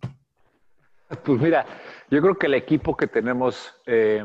Pues 1.24 1.40
mira, 1.40 1.66
yo 2.10 2.22
creo 2.22 2.38
que 2.38 2.48
el 2.48 2.56
equipo 2.56 2.98
que 2.98 3.08
tenemos 3.08 3.76
eh, 3.86 4.24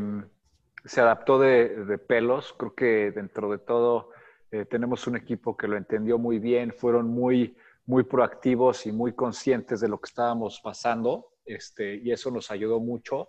se 0.85 1.01
adaptó 1.01 1.39
de, 1.39 1.85
de, 1.85 1.99
pelos. 1.99 2.55
Creo 2.57 2.75
que 2.75 3.11
dentro 3.11 3.51
de 3.51 3.59
todo 3.59 4.11
eh, 4.51 4.65
tenemos 4.65 5.07
un 5.07 5.17
equipo 5.17 5.57
que 5.57 5.69
lo 5.69 5.77
entendió 5.77 6.19
muy 6.19 6.39
bien, 6.39 6.73
fueron 6.73 7.09
muy, 7.09 7.57
muy 7.87 8.05
proactivos 8.05 8.87
y 8.87 8.93
muy 8.93 9.13
conscientes 9.13 9.81
de 9.81 9.89
lo 9.89 9.99
que 9.99 10.09
estábamos 10.09 10.61
pasando, 10.63 11.33
este, 11.45 11.97
y 11.97 12.13
eso 12.13 12.31
nos 12.31 12.51
ayudó 12.51 12.81
mucho. 12.81 13.29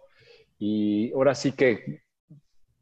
Y 0.60 1.14
ahora 1.14 1.34
sí 1.34 1.54
que, 1.54 2.04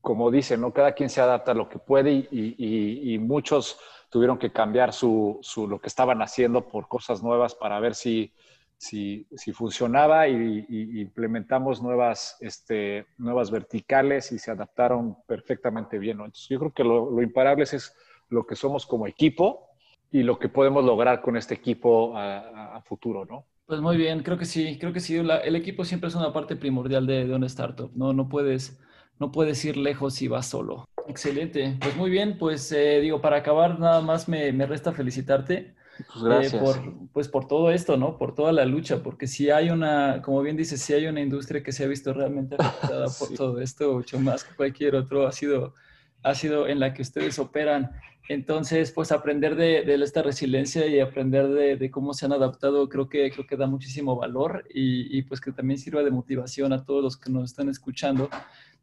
como 0.01 0.31
dicen, 0.31 0.61
¿no? 0.61 0.73
cada 0.73 0.93
quien 0.93 1.09
se 1.09 1.21
adapta 1.21 1.51
a 1.51 1.55
lo 1.55 1.69
que 1.69 1.77
puede 1.77 2.11
y, 2.11 3.17
muchos 3.19 3.79
tuvieron 4.09 4.39
que 4.39 4.51
cambiar 4.51 4.93
su, 4.93 5.37
su, 5.41 5.67
lo 5.67 5.79
que 5.79 5.87
estaban 5.87 6.21
haciendo 6.21 6.67
por 6.67 6.87
cosas 6.87 7.21
nuevas 7.21 7.53
para 7.53 7.79
ver 7.79 7.93
si, 7.93 8.33
si, 8.77 9.27
si 9.35 9.51
funcionaba 9.51 10.27
y, 10.27 10.65
implementamos 11.01 11.81
nuevas, 11.81 12.37
este, 12.39 13.05
nuevas 13.17 13.51
verticales 13.51 14.31
y 14.31 14.39
se 14.39 14.49
adaptaron 14.49 15.17
perfectamente 15.27 15.99
bien. 15.99 16.17
¿no? 16.17 16.25
Entonces, 16.25 16.49
yo 16.49 16.59
creo 16.59 16.73
que 16.73 16.83
lo, 16.83 17.21
imparable 17.21 17.63
es 17.63 17.95
lo 18.29 18.45
que 18.47 18.55
somos 18.55 18.87
como 18.87 19.05
equipo 19.05 19.69
y 20.11 20.23
lo 20.23 20.39
que 20.39 20.49
podemos 20.49 20.83
lograr 20.83 21.21
con 21.21 21.37
este 21.37 21.53
equipo 21.53 22.17
a, 22.17 22.77
a 22.77 22.81
futuro, 22.81 23.25
¿no? 23.25 23.45
Pues 23.67 23.82
muy 23.82 23.97
bien, 23.97 24.23
creo 24.23 24.38
que 24.38 24.45
sí, 24.45 24.77
creo 24.80 24.93
que 24.93 24.99
sí. 24.99 25.21
La, 25.23 25.38
el 25.39 25.56
equipo 25.56 25.86
siempre 25.86 26.10
es 26.10 26.15
una 26.15 26.34
parte 26.34 26.56
primordial 26.56 27.06
de, 27.06 27.27
de 27.27 27.36
una 27.36 27.45
startup, 27.47 27.91
¿no? 27.95 28.13
No 28.13 28.30
puedes, 28.30 28.80
no 29.19 29.32
puedes 29.32 29.63
ir 29.65 29.77
lejos 29.77 30.15
si 30.15 30.27
vas 30.27 30.47
solo. 30.47 30.86
Excelente, 31.06 31.77
pues 31.82 31.95
muy 31.95 32.10
bien, 32.10 32.38
pues 32.38 32.69
eh, 32.73 32.99
digo, 32.99 33.21
para 33.21 33.38
acabar 33.38 33.80
nada 33.80 34.01
más 34.01 34.27
me, 34.27 34.51
me 34.51 34.65
resta 34.65 34.91
felicitarte 34.91 35.73
Pues 35.95 36.23
gracias. 36.23 36.58
por, 36.58 37.10
pues 37.13 37.30
por 37.30 37.47
todo 37.47 37.71
esto, 37.71 37.97
¿no? 37.97 38.17
Por 38.17 38.36
toda 38.36 38.51
la 38.53 38.65
lucha, 38.65 39.03
porque 39.03 39.27
si 39.27 39.49
hay 39.51 39.69
una, 39.69 40.21
como 40.23 40.41
bien 40.41 40.58
dices, 40.58 40.82
si 40.82 40.93
hay 40.93 41.08
una 41.08 41.21
industria 41.21 41.63
que 41.63 41.71
se 41.73 41.86
ha 41.86 41.88
visto 41.88 42.13
realmente 42.13 42.56
afectada 42.56 43.13
por 43.17 43.34
todo 43.34 43.62
esto, 43.62 43.93
mucho 43.95 44.19
más 44.19 44.43
que 44.45 44.56
cualquier 44.56 44.95
otro, 44.95 45.27
ha 45.27 45.32
sido, 45.34 45.75
ha 46.23 46.36
sido 46.36 46.67
en 46.67 46.80
la 46.80 46.93
que 46.93 47.01
ustedes 47.01 47.39
operan. 47.39 47.91
Entonces, 48.30 48.91
pues 48.91 49.12
aprender 49.12 49.56
de, 49.56 49.84
de 49.84 49.95
esta 50.03 50.21
resiliencia 50.21 50.86
y 50.86 50.99
aprender 50.99 51.47
de, 51.47 51.77
de, 51.77 51.91
cómo 51.91 52.13
se 52.13 52.25
han 52.25 52.34
adaptado, 52.34 52.89
creo 52.89 53.08
que, 53.08 53.32
creo 53.32 53.47
que 53.47 53.56
da 53.56 53.67
muchísimo 53.67 54.17
valor 54.17 54.65
y, 54.69 55.17
y, 55.17 55.21
pues 55.21 55.39
que 55.39 55.53
también 55.53 55.80
sirva 55.80 56.03
de 56.03 56.12
motivación 56.12 56.73
a 56.73 56.84
todos 56.84 57.01
los 57.01 57.17
que 57.17 57.32
nos 57.32 57.51
están 57.51 57.69
escuchando. 57.69 58.30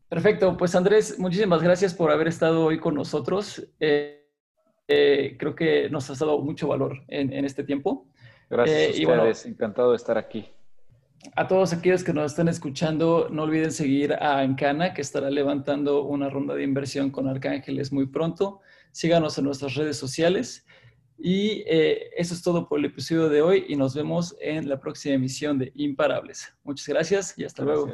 Perfecto, 0.09 0.57
pues 0.57 0.75
Andrés, 0.75 1.19
muchísimas 1.19 1.63
gracias 1.63 1.93
por 1.93 2.11
haber 2.11 2.29
estado 2.29 2.65
hoy 2.65 2.79
con 2.79 2.95
nosotros. 2.95 3.67
Eh, 3.81 4.31
eh, 4.89 5.37
creo 5.39 5.55
que 5.55 5.91
nos 5.91 6.09
has 6.09 6.19
dado 6.19 6.39
mucho 6.39 6.69
valor 6.69 7.03
en, 7.09 7.33
en 7.33 7.45
este 7.45 7.65
tiempo. 7.65 8.07
Gracias 8.49 8.99
eh, 8.99 9.05
a 9.05 9.11
ustedes, 9.11 9.47
encantado 9.47 9.91
de 9.91 9.97
estar 9.97 10.17
aquí. 10.17 10.49
A 11.37 11.49
todos 11.49 11.73
aquellos 11.73 12.05
que 12.05 12.13
nos 12.13 12.33
están 12.33 12.49
escuchando, 12.49 13.29
no 13.31 13.43
olviden 13.45 13.73
seguir 13.73 14.13
a 14.15 14.41
Ancana, 14.41 14.95
que 14.95 15.03
estará 15.03 15.31
levantando 15.31 16.05
una 16.05 16.29
ronda 16.29 16.55
de 16.55 16.63
inversión 16.63 17.11
con 17.11 17.29
Arcángeles 17.29 17.93
muy 17.93 18.07
pronto. 18.07 18.61
Síganos 18.93 19.37
en 19.39 19.45
nuestras 19.45 19.75
redes 19.75 19.97
sociales. 19.97 20.67
Y 21.19 21.65
eh, 21.67 22.11
eso 22.17 22.35
es 22.35 22.43
todo 22.43 22.69
por 22.69 22.79
el 22.79 22.87
episodio 22.87 23.29
de 23.29 23.41
hoy 23.41 23.65
y 23.69 23.77
nos 23.77 23.95
vemos 23.95 24.37
en 24.41 24.69
la 24.69 24.81
próxima 24.81 25.15
emisión 25.15 25.59
de 25.59 25.73
Imparables. 25.75 26.53
Muchas 26.65 26.89
gracias 26.89 27.39
y 27.39 27.45
hasta 27.45 27.65
luego. 27.65 27.89